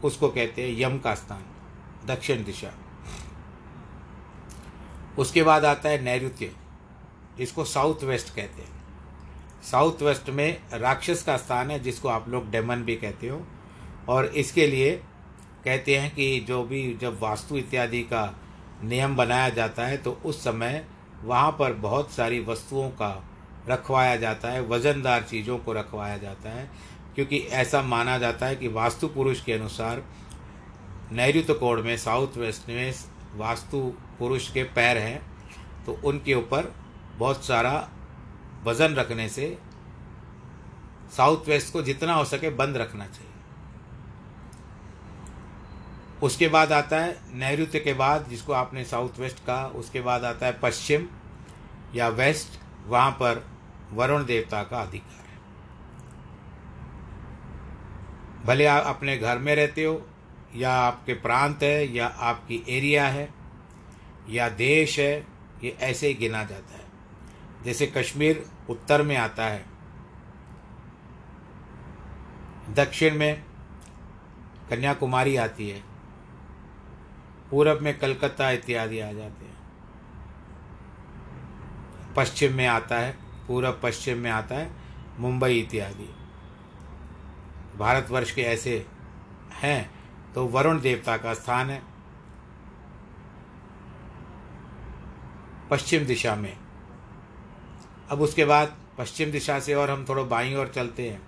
उसको 0.04 0.30
कहते 0.30 0.62
हैं 0.62 0.80
यम 0.80 0.98
का 0.98 1.14
स्थान, 1.16 1.44
दक्षिण 2.08 2.44
दिशा। 2.44 2.72
उसके 5.20 5.44
बाद 5.44 5.66
आता 5.66 5.90
है 5.90 6.04
नैऋत्य 6.04 6.52
जिसको 7.38 7.64
साउथ 7.66 8.04
वेस्ट 8.04 8.34
कहते 8.36 8.62
हैं। 8.62 8.70
साउथ 9.62 10.02
वेस्ट 10.02 10.30
में 10.30 10.62
राक्षस 10.74 11.24
का 11.24 11.38
स्थान 11.38 11.72
है, 11.72 11.80
जिसको 11.80 12.10
आप 12.10 12.30
लोग 12.30 12.50
डेमन 12.52 12.84
भी 12.84 12.96
कहते 12.96 13.28
हो, 13.28 13.42
और 14.10 14.26
इसके 14.26 14.68
लिए 14.68 14.92
कहते 15.66 15.98
हैं 15.98 16.14
कि 16.16 16.40
जो 16.40 16.64
भी 16.64 16.94
जब 17.02 17.20
वास्तु 17.22 17.58
इत्यादि 17.58 18.02
का 18.04 18.24
नियम 18.84 19.16
बनाया 19.16 19.50
जाता 19.50 19.86
है 19.86 19.98
तो 19.98 20.12
उस 20.26 20.44
समय 20.44 20.86
वहाँ 21.24 21.52
पर 21.52 21.74
बहुत 21.74 22.12
सारी 22.12 22.40
वस्तुओं 22.40 22.90
का 22.92 23.10
रखवाया 23.70 24.16
जाता 24.16 24.50
है, 24.50 24.62
वजनदार 24.68 25.24
चीज़ों 25.24 25.58
को 25.58 25.74
रखवाया 25.74 26.18
जाता 26.18 26.50
है, 26.50 26.70
क्योंकि 27.16 27.38
ऐसा 27.38 27.82
माना 27.84 28.18
जाता 28.18 28.46
है 28.46 28.56
कि 28.56 28.68
वास्तु 28.70 29.08
पुरुष 29.08 29.44
के 29.44 29.54
अनुसार 29.54 30.04
नैऋत्य 31.12 31.54
कोण 31.54 31.82
में, 31.84 31.96
साउथ 31.98 32.38
वेस्ट 32.38 32.70
में 32.70 32.94
वास्तु 33.36 33.82
पुरुष 34.20 34.52
के 34.52 34.64
पैर 34.66 34.98
हैं 34.98 35.22
तो 35.86 36.00
उनके 36.06 36.34
ऊपर 36.34 36.72
बहुत 37.18 37.46
सारा 37.46 37.90
वज़न 38.64 38.96
रखने 38.96 39.28
से 39.30 39.58
साउथ 41.12 41.48
वेस्ट 41.48 41.74
को 41.74 41.82
जितना 41.82 42.14
हो 42.14 42.26
सके 42.26 42.50
बंद 42.52 42.78
रखना 42.78 43.06
चाहिए। 43.06 43.30
उसके 46.22 46.48
बाद 46.48 46.72
आता 46.72 47.00
है 47.00 47.18
नैऋत्य 47.34 47.80
के 47.80 47.94
बाद, 47.94 48.26
जिसको 48.30 48.54
आपने 48.54 48.84
साउथ 48.86 49.20
वेस्ट 49.20 49.46
कहा, 49.46 49.66
उसके 49.68 50.02
बाद 50.02 50.24
आता 50.26 50.46
है 50.46 50.60
पश्चिम 50.60 51.08
या 51.96 52.08
वेस्ट 52.10 52.60
वहाँ 52.86 53.12
पर 53.12 53.48
वरुण 53.92 54.26
देवता 54.26 54.64
का 54.64 54.78
अधिकार 54.78 55.26
है। 55.26 55.40
भले 58.46 58.66
आप 58.66 58.84
अपने 58.84 59.18
घर 59.18 59.38
में 59.38 59.56
रहते 59.56 59.84
हो, 59.84 60.08
या 60.56 60.74
आपके 60.74 61.14
प्रांत 61.14 61.64
है, 61.64 61.94
या 61.94 62.08
आपकी 62.08 62.64
एरिया 62.70 63.08
है, 63.08 63.34
या 64.30 64.50
देश 64.50 65.00
है, 65.00 65.28
ये 65.64 65.78
ऐसे 65.82 66.08
ही 66.08 66.14
गिना 66.14 66.44
जाता 66.44 66.74
है। 66.74 66.86
जैसे 67.64 67.88
कश्मीर 67.88 68.46
उत्तर 68.70 69.02
में 69.02 69.18
आता 69.18 69.46
है, 69.46 69.66
दक्षिण 72.70 73.16
में 73.16 73.44
कन्याकुमारी 74.70 75.36
आती 75.36 75.70
है, 75.70 75.84
पूरब 77.52 77.82
में 77.82 78.00
कलकत्ता 78.00 78.52
इत्यादि 78.52 79.00
आ 79.00 79.12
जाते 79.12 79.46
हैं। 79.46 79.51
पश्चिम 82.18 82.54
में 82.54 82.66
आता 82.68 82.98
है 82.98 83.12
पूरब 83.48 83.80
पश्चिम 83.84 84.18
में 84.18 84.30
आता 84.32 84.56
है, 84.56 84.70
मुंबई 85.20 85.60
इत्यादि। 85.60 86.10
भारतवर्ष 87.78 88.32
के 88.32 88.42
ऐसे 88.42 88.86
हैं 89.54 89.92
तो 90.34 90.46
वरुण 90.48 90.80
देवता 90.82 91.18
का 91.18 91.34
स्थान 91.34 91.70
है 91.70 91.82
पश्चिम 95.70 96.06
दिशा 96.06 96.36
में। 96.36 96.58
अब 98.10 98.22
उसके 98.22 98.46
बाद 98.46 98.76
पश्चिम 98.98 99.32
दिशा 99.32 99.60
से 99.60 99.74
और 99.74 99.90
हम 99.90 100.06
थोड़ा 100.10 100.24
बाई 100.24 100.54
ओर 100.56 100.68
चलते 100.68 101.10
हैं। 101.10 101.22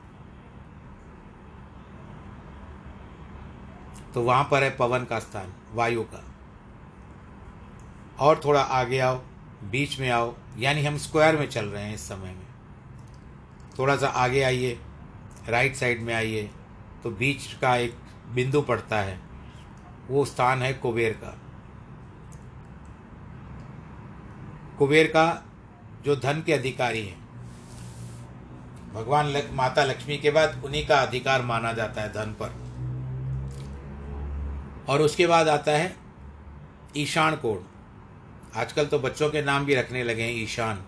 तो 4.14 4.22
वहाँ 4.22 4.48
पर 4.52 4.64
है 4.64 4.76
पवन 4.78 5.06
का 5.06 5.20
स्थान, 5.20 5.54
वायु 5.74 6.04
का। 6.04 6.24
और 8.20 8.42
थोड़ा 8.46 8.62
आगे 8.62 9.00
आओ। 9.00 9.22
बीच 9.72 10.00
में 10.00 10.10
आओ 10.10 10.34
यानी 10.58 10.84
हम 10.86 10.98
स्क्वायर 10.98 11.38
में 11.38 11.48
चल 11.50 11.66
रहे 11.66 11.84
हैं 11.84 11.94
इस 11.96 12.08
समय 12.08 12.32
में। 12.32 12.48
थोड़ा 13.80 13.96
सा 13.96 14.08
आगे 14.08 14.42
आइए 14.44 14.80
राइट 15.50 15.76
साइड 15.76 16.02
में 16.02 16.14
आइए 16.14 16.50
तो 17.04 17.10
बीच 17.12 17.54
का 17.54 17.76
एक 17.76 17.96
बिंदु 18.30 18.62
पड़ता 18.62 19.00
है। 19.00 19.20
वो 20.08 20.26
स्थान 20.26 20.62
है 20.62 20.74
कुबेर 20.74 21.14
का। 21.14 21.38
कुबेर 24.78 25.08
का 25.08 25.44
जो 26.06 26.16
धन 26.16 26.42
के 26.46 26.54
अधिकारी 26.54 27.06
हैं 27.08 27.22
भगवान 28.94 29.28
लक, 29.28 29.50
माता 29.54 29.84
लक्ष्मी 29.84 30.18
के 30.18 30.32
बाद 30.32 30.62
उन्हीं 30.66 30.86
का 30.88 31.02
अधिकार 31.02 31.42
माना 31.42 31.74
जाता 31.74 32.02
है 32.02 32.14
धन 32.14 32.36
पर। 32.42 32.62
और 34.90 35.02
उसके 35.02 35.28
बाद 35.28 35.48
आता 35.48 35.72
है 35.72 35.96
ईशान 36.98 37.36
कोण। 37.36 37.58
आजकल 38.56 38.86
तो 38.86 39.00
बच्चों 39.00 39.30
के 39.30 39.42
नाम 39.42 39.66
भी 39.66 39.76
रखने 39.76 40.04
लगे 40.04 40.24
हैं, 40.24 40.44
ईशान। 40.44 40.84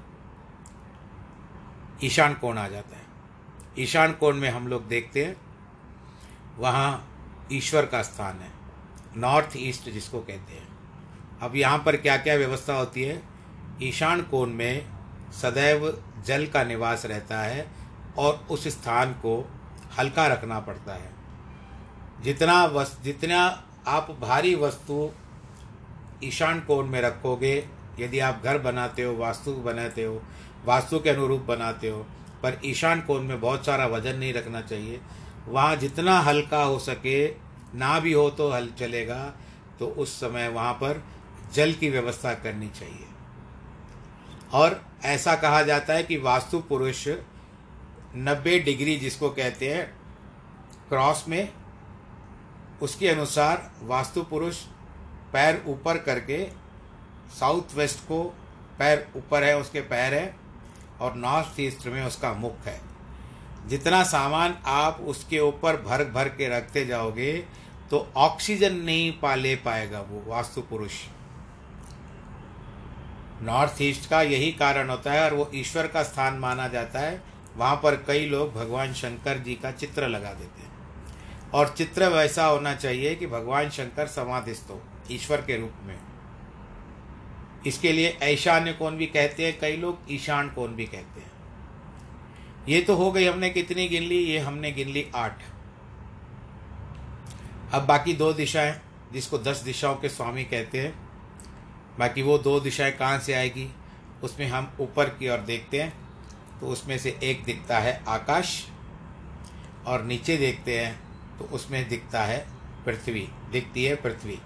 ईशान 2.04 2.34
कोण 2.34 2.58
आ 2.58 2.68
जाता 2.68 2.96
है। 2.96 3.04
ईशान 3.80 4.14
कोण 4.14 4.36
में 4.36 4.50
हम 4.50 4.68
लोग 4.68 4.88
देखते 4.88 5.26
हैं, 5.26 5.38
वहाँ 6.58 7.12
ईश्वर 7.52 7.86
का 7.86 8.02
स्थान 8.02 8.40
है। 8.40 8.52
नॉर्थ 9.18 9.50
ईस्ट 9.58 9.90
जिसको 9.90 10.20
कहते 10.20 10.54
हैं। 10.54 10.68
अब 11.42 11.56
यहाँ 11.56 11.84
पर 11.86 11.98
क्या 11.98 12.18
क्या 12.18 12.36
व्यवस्था 12.36 12.74
होती 12.74 13.04
है? 13.04 13.22
ईशान 13.82 14.22
कोण 14.22 14.50
में 14.50 14.90
सदैव 15.32 16.04
जल 16.26 16.48
का 16.48 16.64
निवास 16.64 17.06
रहता 17.06 17.40
है 17.40 17.68
और 18.18 18.48
उस 18.50 18.68
स्थान 18.68 19.14
को 19.14 19.52
हल्का 19.98 20.28
रखना 20.28 20.60
पड़ता 20.60 20.94
है। 20.94 21.14
जितना 22.22 22.66
वस, 22.66 23.00
जितना 23.04 23.64
आप 23.88 24.18
भारी 24.22 24.56
वस्तु 24.56 25.12
ईशान 26.24 26.60
कोण 26.60 26.86
में 26.86 27.02
रखोगे, 27.02 27.56
यदि 28.00 28.20
आप 28.20 28.42
घर 28.44 28.58
बनाते 28.58 29.04
हो 29.04 29.16
वास्तु 29.16 29.54
बनाते 29.56 30.04
हो, 30.04 30.22
वास्तु 30.66 31.00
के 31.00 31.10
अनुरूप 31.10 31.42
बनाते 31.42 31.90
हो, 31.90 32.06
पर 32.44 32.60
ईशान 32.66 33.02
कोण 33.02 33.22
में 33.22 33.40
बहुत 33.42 33.66
सारा 33.66 33.86
वज़न 33.88 34.16
नहीं 34.16 34.34
रखना 34.34 34.62
चाहिए, 34.62 35.00
वहाँ 35.48 35.76
जितना 35.76 36.20
हल्का 36.20 36.64
हो 36.64 36.80
सके, 36.80 37.28
ना 37.76 38.00
भी 38.00 38.14
हो 38.14 38.30
तो 38.30 38.50
हल 38.52 38.70
चलेगा 38.80 39.24
तो 39.80 39.88
उस 39.88 40.20
समय 40.20 40.48
वहाँ 40.48 40.74
पर 40.74 41.04
जल 41.54 41.74
की 41.74 41.90
व्यवस्था 41.90 42.34
करनी 42.34 42.68
चाहिए। 42.70 43.08
और 44.54 44.82
ऐसा 45.06 45.36
कहा 45.36 45.62
जाता 45.62 45.94
है 45.94 46.04
कि 46.04 46.18
वास्तु 46.18 46.60
पुरुष 46.60 47.08
नब्बे 48.18 48.60
डिग्री 48.60 48.96
जिसको 48.98 49.30
कहते 49.30 49.74
हैं, 49.74 49.86
क्रॉस 50.90 51.24
में, 51.28 51.54
उसके 52.82 53.08
अनुसार 53.08 53.70
वास्तु 53.84 54.24
पुरुष 54.24 54.64
पैर 55.36 55.62
ऊपर 55.68 55.98
करके 56.00 56.44
साउथ 57.40 57.76
वेस्ट 57.76 58.00
को 58.00 58.24
पैर 58.80 59.08
ऊपर 59.18 59.44
है, 59.44 59.58
उसके 59.58 59.82
पैर 59.84 60.14
है, 60.14 60.36
और 61.02 61.16
नॉर्थ 61.16 61.60
ईस्ट 61.60 61.88
में 61.88 62.04
उसका 62.06 62.34
मुख 62.34 62.66
है। 62.66 62.80
जितना 63.68 64.04
सामान 64.06 64.58
आप 64.66 65.00
उसके 65.04 65.40
ऊपर 65.40 65.82
भर 65.82 66.04
भर 66.12 66.28
के 66.30 66.48
रखते 66.50 66.86
जाओगे 66.86 67.34
तो 67.92 68.08
ऑक्सीजन 68.18 68.76
नहीं 68.76 69.12
पा 69.20 69.34
ले 69.36 69.56
पाएगा 69.56 70.00
वो 70.02 70.24
वास्तु 70.28 70.62
पुरुष 70.62 70.94
नॉर्थ 73.42 73.82
ईस्ट 73.82 74.10
का 74.10 74.22
यही 74.22 74.52
कारण 74.54 74.90
होता 74.90 75.12
है, 75.12 75.24
और 75.26 75.34
वो 75.34 75.50
ईश्वर 75.56 75.88
का 75.88 76.04
स्थान 76.04 76.38
माना 76.40 76.68
जाता 76.68 77.00
है। 77.00 77.22
वहाँ 77.58 77.76
पर 77.76 77.96
कई 77.98 78.26
लोग 78.26 78.54
भगवान 78.54 78.94
शंकर 78.94 79.38
जी 79.38 79.54
का 79.56 79.72
चित्र 79.74 80.08
लगा 80.08 80.34
देते 80.34 80.62
हैं। 80.62 81.52
और 81.54 81.74
चित्र 81.78 82.08
वैसा 82.10 82.46
होना 82.46 82.74
चाहिए 82.76 83.16
कि 83.16 83.28
भगवान 83.28 83.70
शंकर 83.70 84.08
समाधिस्थ 84.08 84.70
हो। 84.70 84.82
ईश्वर 85.12 85.42
के 85.42 85.58
रूप 85.58 85.74
में। 85.84 85.98
इसके 87.68 87.92
लिए 87.92 88.10
ऐशान्य 88.24 88.74
कोण 88.74 88.98
भी 88.98 89.06
कहते 89.06 89.46
हैं? 89.46 89.58
कई 89.60 89.78
लोग 89.78 90.12
ईशान 90.12 90.50
कोण 90.50 90.76
भी 90.76 90.86
कहते 90.86 91.22
हैं। 91.22 91.32
ये 92.70 92.82
तो 92.82 92.96
हो 92.96 93.12
गई 93.12 93.26
हमने 93.26 93.50
कितनी 93.50 93.88
गिन 93.88 94.04
ली? 94.04 94.18
ये 94.18 94.40
हमने 94.40 94.72
गिन 94.72 94.90
ली 94.90 95.06
आठ। 95.16 95.44
अब 97.74 97.86
बाकी 97.86 98.14
दो 98.14 98.32
दिशाएँ, 98.34 98.80
जिसको 99.14 99.38
दस 99.38 99.58
दिशाओं 99.58 99.96
के 99.96 100.10
स्वामी 100.10 100.44
कहते 100.44 100.80
हैं, 100.80 100.94
बाकी 102.00 102.22
वो 102.22 102.38
दो 102.38 102.60
दिशाएँ 102.60 102.92
कहाँ 102.92 103.20
से 103.20 103.34
आएगी, 103.34 103.70
उसमें 104.24 104.48
हम 104.48 104.72
ऊपर 104.80 105.10
की 105.10 105.30
ओर 105.30 105.38
देखते 105.38 105.82
हैं 105.82 105.94
तो 106.60 106.68
उसमें 106.68 106.98
से 106.98 107.18
एक 107.24 107.44
दिखता 107.44 107.80
है 107.80 108.02
आकाश, 108.08 108.66
और 109.88 110.04
नीचे 110.04 110.38
देखते 110.38 110.80
हैं 110.80 111.38
तो 111.40 111.46
उसमें 111.46 111.88
दिखता 111.90 112.24
है 112.24 112.46
पृथ्वी, 112.86 113.28
दिखती 113.52 113.86
है 113.86 113.96
पृथ्वी। 113.96 114.40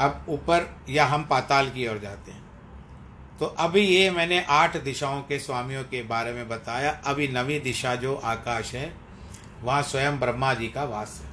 अब 0.00 0.24
ऊपर 0.28 0.68
या 0.88 1.04
हम 1.06 1.24
पाताल 1.24 1.70
की 1.70 1.86
ओर 1.88 1.98
जाते 1.98 2.32
हैं। 2.32 2.46
तो 3.38 3.46
अभी 3.58 3.80
ये 3.80 4.10
मैंने 4.10 4.44
आठ 4.50 4.76
दिशाओं 4.76 5.20
के 5.22 5.38
स्वामियों 5.38 5.82
के 5.84 6.02
बारे 6.02 6.32
में 6.32 6.48
बताया। 6.48 6.90
अभी 7.06 7.28
नवी 7.28 7.58
दिशा 7.60 7.94
जो 7.94 8.14
आकाश 8.14 8.74
है, 8.74 8.92
वहाँ 9.62 9.82
स्वयं 9.82 10.18
ब्रह्मा 10.20 10.52
जी 10.54 10.68
का 10.68 10.84
वास 10.84 11.20
है, 11.22 11.30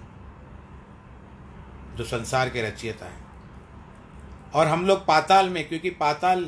जो 1.97 2.03
संसार 2.03 2.49
के 2.49 2.61
रचयिता 2.61 3.05
है। 3.05 3.23
और 4.53 4.67
हम 4.67 4.85
लोग 4.85 5.05
पाताल 5.05 5.49
में, 5.49 5.67
क्योंकि 5.67 5.89
पाताल 5.89 6.43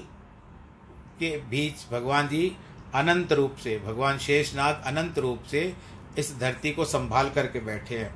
के 1.20 1.38
बीच 1.50 1.86
भगवान 1.92 2.28
जी 2.28 2.56
अनंत 2.96 3.34
रूप 3.34 3.56
से, 3.56 3.78
भगवान 3.80 4.18
शेषनाग 4.18 4.84
अनंत 4.86 5.20
रूप 5.20 5.44
से 5.44 5.74
इस 6.18 6.38
धरती 6.40 6.72
को 6.72 6.86
संभाल 6.86 7.30
करके 7.30 7.60
बैठे 7.60 7.98
हैं। 8.00 8.14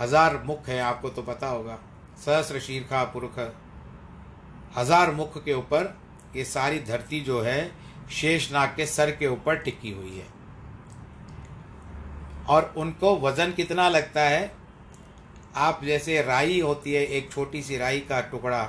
हज़ार 0.00 0.42
मुख 0.46 0.68
हैं, 0.68 0.80
आपको 0.82 1.08
तो 1.08 1.22
पता 1.22 1.46
होगा। 1.46 1.78
सहस्र 2.20 2.60
शीर्खा 2.60 3.02
पुरुष 3.04 3.38
हज़ार 4.76 5.10
मुख 5.10 5.44
के 5.44 5.52
ऊपर 5.52 5.94
ये 6.36 6.44
सारी 6.44 6.78
धरती 6.78 7.20
जो 7.20 7.40
है, 7.40 7.70
शेषनाग 8.10 8.68
के 8.68 8.86
सर 8.86 9.10
के 9.10 9.26
ऊपर 9.26 9.56
टिकी 9.56 9.90
हुई 9.90 10.18
है। 10.18 10.26
और 12.48 12.72
उनको 12.76 13.16
वज़न 13.18 13.52
कितना 13.52 13.88
लगता 13.88 14.20
है? 14.20 14.52
आप 15.56 15.80
जैसे 15.84 16.20
राई 16.22 16.60
होती 16.60 16.92
है, 16.92 17.04
एक 17.04 17.32
छोटी 17.32 17.62
सी 17.62 17.76
राई 17.76 18.00
का 18.00 18.20
टुकड़ा, 18.20 18.62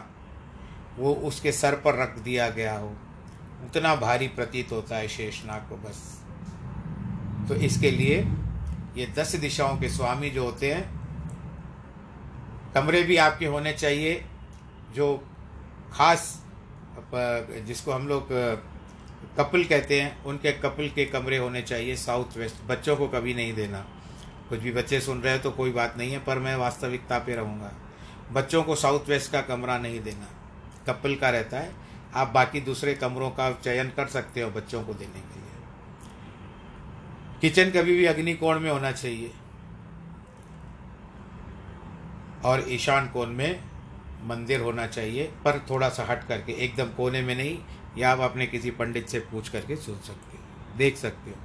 वो 0.98 1.14
उसके 1.14 1.52
सर 1.52 1.76
पर 1.76 1.96
रख 1.96 2.18
दिया 2.20 2.50
गया 2.50 2.78
हो। 2.78 2.96
उतना 3.66 3.96
भारी 3.96 4.28
प्रतीत 4.28 4.72
होता 4.72 4.96
है 4.96 5.08
शेषनाग 5.08 5.68
को 5.70 5.76
बस। 5.78 6.02
तो 7.48 7.56
इसके 7.56 7.92
लिए 7.92 8.18
ये 8.98 9.06
दस 9.18 9.36
दिशाओं 9.36 9.78
के 9.78 9.90
स्वामी 9.90 10.30
जो 10.30 10.44
होते 10.44 10.74
हैं 10.74 11.01
कमरे 12.76 13.02
भी 13.04 13.18
आपके 13.18 13.46
होने 13.46 13.74
चाहिए, 13.74 14.24
जो 14.96 15.18
खास 15.94 16.38
जिसको 17.68 17.92
हम 17.92 18.08
लोग, 18.08 18.28
कपिल 19.38 19.64
कहते 19.66 20.00
हैं, 20.02 20.24
उनके 20.24 20.52
कपिल 20.52 20.90
के 20.90 21.06
कमरे 21.06 21.38
होने 21.38 21.62
चाहिए 21.62 21.96
साउथ 21.96 22.38
वेस्ट। 22.38 22.64
बच्चों 22.68 22.96
को 22.98 23.08
कभी 23.08 23.34
नहीं 23.34 23.54
देना। 23.54 23.80
कुछ 24.50 24.60
भी 24.60 24.72
बच्चे 24.72 25.00
सुन 25.02 25.22
रहे 25.22 25.34
हैं 25.34 25.42
तो 25.42 25.52
कोई 25.52 25.72
बात 25.72 25.98
नहीं 25.98 26.12
है, 26.12 26.20
पर 26.20 26.40
मैं 26.40 26.56
वास्तविकता 26.56 27.20
पे 27.20 27.36
रहूँगा। 27.36 27.72
बच्चों 28.32 28.64
को 28.64 28.76
साउथ 28.76 29.10
वेस्ट 29.10 29.32
का 29.32 29.42
कमरा 29.42 29.78
नहीं 29.78 30.00
देना। 30.04 30.28
कपिल 30.88 31.16
का 31.16 31.30
रहता 31.30 31.60
है। 31.60 31.72
आप 32.16 32.28
बाकी 32.28 32.62
दूसरे 32.62 32.94
कमरों 32.94 33.30
का 33.30 33.52
चयन 33.54 33.90
कर 33.90 34.08
सकते 34.08 34.42
हो 34.42 34.50
बच्चों 34.52 34.84
को 34.84 34.94
देने 34.94 35.20
के 35.22 35.40
लिए। 35.40 35.50
किचन 37.42 37.70
कभी 37.72 37.96
भी 37.98 38.06
अग्नि 38.06 38.34
कोण 38.34 38.60
में 38.60 38.70
होना 38.72 38.92
चाहिए। 38.92 39.32
और 42.46 42.66
ईशान 42.70 43.08
कोण 43.08 43.28
में 43.28 43.64
मंदिर 44.24 44.62
होना 44.62 44.88
चाहिए, 44.88 45.24
पर 45.46 45.66
थोड़ा 45.70 45.90
सा 45.90 46.06
हट 46.06 46.28
करके, 46.28 46.54
एकदम 46.54 46.86
कोने 46.86 47.22
में 47.22 47.36
नहीं, 47.36 47.58
या 47.98 48.12
आप 48.12 48.20
अपने 48.20 48.48
किसी 48.48 48.72
पंडित 48.72 49.10
से 49.10 49.20
पूछ 49.20 49.50
करके 49.50 49.76
सुन 49.76 49.96
सकते 49.96 50.38
हो, 50.38 50.78
देख 50.78 50.98
सकते 50.98 51.32
हो। 51.32 51.38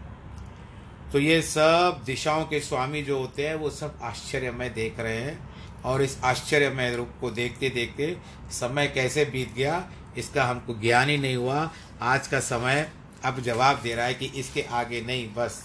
तो 1.12 1.18
ये 1.18 1.42
सब 1.42 2.02
दिशाओं 2.06 2.44
के 2.44 2.60
स्वामी 2.60 3.02
जो 3.02 3.18
होते 3.18 3.48
हैं, 3.48 3.54
वो 3.54 3.70
सब 3.70 3.98
आश्चर्यमय 4.02 4.68
देख 4.68 5.00
रहे 5.00 5.16
हैं, 5.16 5.38
और 5.84 6.02
इस 6.02 6.18
आश्चर्यमय 6.24 6.94
रूप 6.96 7.10
को 7.20 7.30
देखते 7.30 7.68
देखते 7.70 8.16
समय 8.50 8.86
कैसे 8.86 9.24
बीत 9.24 9.54
गया, 9.54 9.84
इसका 10.18 10.44
हमको 10.44 10.74
ज्ञान 10.74 11.08
ही 11.08 11.18
नहीं 11.18 11.36
हुआ। 11.36 11.70
आज 12.02 12.26
का 12.26 12.40
समय 12.40 12.90
अब 13.24 13.40
जवाब 13.40 13.80
दे 13.82 13.94
रहा 13.94 14.06
है 14.06 14.14
कि 14.14 14.26
इसके 14.26 14.62
आगे 14.62 15.00
नहीं, 15.00 15.28
बस। 15.34 15.62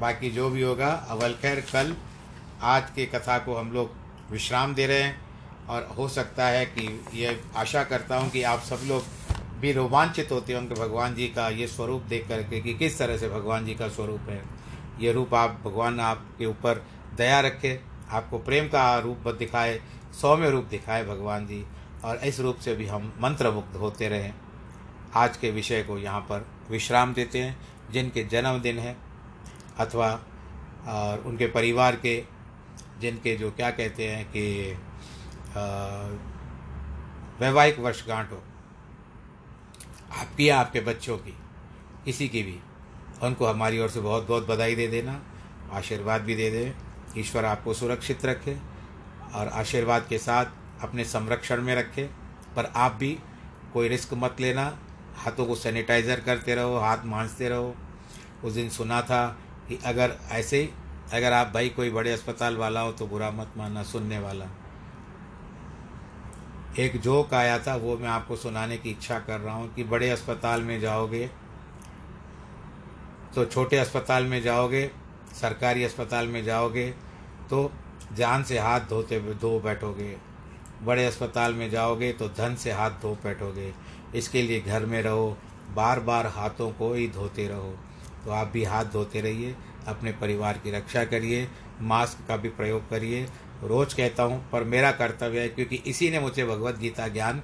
बाकी 0.00 0.30
जो 0.30 0.50
भी 0.50 0.62
होगा 0.62 0.88
अवल 1.08 1.32
खैर 1.32 1.60
कल, 1.72 1.96
आज 2.62 2.90
के 2.90 3.06
कथा 3.06 3.38
को 3.38 3.54
हम 3.54 3.72
लोग 3.72 3.97
विश्राम 4.30 4.74
दे 4.74 4.86
रहे 4.86 5.02
हैं 5.02 5.66
और 5.68 5.88
हो 5.98 6.08
सकता 6.08 6.46
है 6.46 6.64
कि 6.66 7.04
ये 7.14 7.40
आशा 7.56 7.82
करता 7.84 8.16
हूँ 8.16 8.30
कि 8.30 8.42
आप 8.42 8.60
सब 8.60 8.80
लोग 8.86 9.02
भी 9.60 9.72
रोमांचित 9.72 10.32
होते 10.32 10.52
होंगे 10.52 10.74
भगवान 10.74 11.14
जी 11.14 11.28
का 11.28 11.48
ये 11.48 11.66
स्वरूप 11.66 12.02
देख 12.02 12.28
करके 12.28 12.60
कि 12.60 12.74
किस 12.74 12.98
तरह 12.98 13.16
से 13.16 13.28
भगवान 13.28 13.66
जी 13.66 13.74
का 13.74 13.88
स्वरूप 13.88 14.28
है। 14.28 14.42
ये 15.00 15.12
रूप 15.12 15.34
आप, 15.34 15.60
भगवान 15.64 16.00
आपके 16.00 16.46
ऊपर 16.46 16.84
दया 17.16 17.40
रखे, 17.40 17.80
आपको 18.10 18.38
प्रेम 18.38 18.68
का 18.68 18.98
रूप 18.98 19.28
दिखाए, 19.28 19.80
सौम्य 20.20 20.50
रूप 20.50 20.64
दिखाए 20.64 21.04
भगवान 21.04 21.46
जी 21.46 21.64
और 22.04 22.16
इस 22.16 22.40
रूप 22.40 22.56
से 22.56 22.74
भी 22.74 22.86
हम 22.86 23.12
मंत्र 23.20 23.50
मुक्त 23.50 23.76
होते 23.76 24.08
रहें। 24.08 24.32
आज 25.14 25.36
के 25.36 25.50
विषय 25.50 25.82
को 25.82 25.98
यहाँ 25.98 26.20
पर 26.20 26.46
विश्राम 26.70 27.14
देते 27.14 27.38
हैं। 27.38 27.56
जिनके 27.92 28.22
जन्मदिन 28.24 28.78
है 28.78 28.96
अथवा 29.78 30.08
और 30.88 31.22
उनके 31.26 31.46
परिवार 31.46 31.96
के 31.96 32.16
जिनके 33.00 33.34
जो 33.36 33.50
क्या 33.50 33.70
कहते 33.70 34.08
हैं 34.08 34.24
कि 34.26 34.44
वैवाहिक 37.40 37.78
वर्षगांठ 37.78 38.30
हो 38.32 38.42
आपकी 40.12 40.48
या 40.48 40.58
आपके 40.60 40.80
बच्चों 40.80 41.16
की, 41.18 41.34
किसी 42.04 42.28
की 42.28 42.42
भी, 42.42 42.58
उनको 43.22 43.46
हमारी 43.46 43.78
ओर 43.78 43.88
से 43.90 44.00
बहुत 44.00 44.26
बहुत 44.28 44.46
बधाई 44.48 44.74
दे 44.74 44.86
देना, 44.88 45.20
आशीर्वाद 45.72 46.22
भी 46.22 46.34
दे 46.34 46.50
दे। 46.50 46.72
ईश्वर 47.18 47.44
आपको 47.44 47.74
सुरक्षित 47.74 48.24
रखे 48.26 48.56
और 49.34 49.48
आशीर्वाद 49.48 50.06
के 50.08 50.18
साथ 50.18 50.82
अपने 50.82 51.04
संरक्षण 51.04 51.62
में 51.62 51.74
रखे, 51.74 52.04
पर 52.56 52.72
आप 52.76 52.92
भी 52.92 53.18
कोई 53.72 53.88
रिस्क 53.88 54.14
मत 54.14 54.40
लेना। 54.40 54.64
हाथों 55.16 55.46
को 55.46 55.54
सैनिटाइज़र 55.56 56.20
करते 56.20 56.54
रहो, 56.54 56.76
हाथ 56.78 57.04
मांझते 57.04 57.48
रहो। 57.48 57.74
उस 58.44 58.52
दिन 58.52 58.68
सुना 58.70 59.00
था 59.02 59.26
कि 59.68 59.78
अगर 59.84 60.16
ऐसे 60.30 60.68
अगर 61.08 61.32
आप 61.32 61.50
भाई 61.54 61.68
कोई 61.68 61.90
बड़े 61.90 62.12
अस्पताल 62.12 62.56
वाला 62.56 62.80
हो 62.80 62.92
तो 62.92 63.06
बुरा 63.06 63.30
मत 63.30 63.52
मानना, 63.56 63.82
सुनने 63.82 64.18
वाला। 64.18 64.46
एक 66.78 67.00
जोक 67.00 67.34
आया 67.34 67.58
था, 67.58 67.74
वो 67.76 67.96
मैं 67.98 68.08
आपको 68.08 68.36
सुनाने 68.36 68.76
की 68.78 68.90
इच्छा 68.90 69.18
कर 69.18 69.40
रहा 69.40 69.54
हूँ 69.54 69.72
कि 69.74 69.84
बड़े 69.84 70.10
अस्पताल 70.10 70.62
में 70.62 70.78
जाओगे 70.80 71.26
तो 73.34 73.44
छोटे 73.44 73.76
अस्पताल 73.78 74.24
में 74.24 74.40
जाओगे, 74.42 74.90
सरकारी 75.32 75.84
अस्पताल 75.84 76.26
में 76.26 76.42
जाओगे 76.44 76.88
तो 77.50 77.70
जान 78.16 78.42
से 78.42 78.58
हाथ 78.58 78.80
धोते 78.80 79.20
धो 79.34 79.58
बैठोगे। 79.60 80.16
बड़े 80.82 81.04
अस्पताल 81.06 81.54
में 81.54 81.68
जाओगे 81.70 82.12
तो 82.12 82.28
धन 82.28 82.54
से 82.54 82.72
हाथ 82.72 82.90
धो 83.02 83.14
बैठोगे। 83.24 83.72
इसके 84.14 84.42
लिए 84.42 84.60
घर 84.60 84.86
में 84.86 85.00
रहो 85.02 85.36
बार 85.74 86.00
बार 86.00 86.26
हाथों 86.26 86.70
को 86.70 86.92
ही 86.92 87.08
धोते 87.08 87.46
रहो। 87.48 87.74
तो 88.24 88.30
आप 88.30 88.48
भी 88.48 88.64
हाथ 88.64 88.84
धोते 88.84 89.20
रहिए। 89.20 89.54
अपने 89.88 90.12
परिवार 90.12 90.58
की 90.58 90.70
रक्षा 90.70 91.04
करिए, 91.04 91.48
मास्क 91.80 92.26
का 92.28 92.36
भी 92.36 92.48
प्रयोग 92.48 92.88
करिए। 92.90 93.26
रोज 93.64 93.94
कहता 93.94 94.22
हूँ, 94.22 94.50
पर 94.50 94.64
मेरा 94.64 94.90
कर्तव्य 94.92 95.40
है, 95.40 95.48
क्योंकि 95.48 95.76
इसी 95.76 96.10
ने 96.10 96.20
मुझे 96.20 96.44
भगवत 96.44 96.78
गीता 96.78 97.08
ज्ञान 97.08 97.42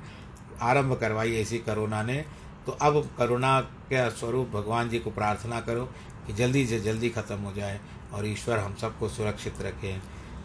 आरंभ 0.63 0.99
करवाई 1.01 1.33
है 1.33 1.41
इसी 1.43 1.59
करुणा 1.59 2.03
ने। 2.03 2.25
तो 2.67 2.73
अब 2.73 3.11
करुणा 3.19 3.61
के 3.61 4.11
स्वरूप 4.11 4.51
भगवान 4.51 4.89
जी 4.89 4.99
को 4.99 5.11
प्रार्थना 5.11 5.61
करो 5.61 5.85
कि 6.27 6.33
जल्दी 6.33 6.67
से 6.67 6.81
जल्दी 6.81 7.11
खत्म 7.11 7.39
हो 7.39 7.53
जाए 7.53 7.81
और 8.15 8.27
ईश्वर 8.27 8.59
हम 8.59 8.75
सबको 8.75 9.09
सुरक्षित 9.09 9.61
रखें। 9.63 10.01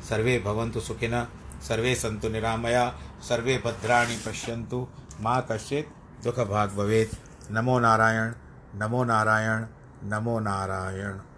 सर्वे 0.10 0.38
भवन्तु 0.40 0.80
सुखिन, 0.80 1.24
सर्वे 1.62 1.96
संतु 1.96 2.30
निरामया, 2.30 2.90
सर्वे 3.22 3.58
भद्राणी 3.58 4.18
पश्यंतु 4.18 4.88
माँ 5.22 5.46
कश्चित् 5.52 6.24
दुख 6.24 6.40
भाग 6.40 6.70
भवेत्। 6.70 7.16
नमो 7.52 7.80
नारायण 7.80 8.34
नमो 8.76 9.04
नारायण 9.04 9.66
नमो 10.10 10.40
नारायण। 10.40 11.29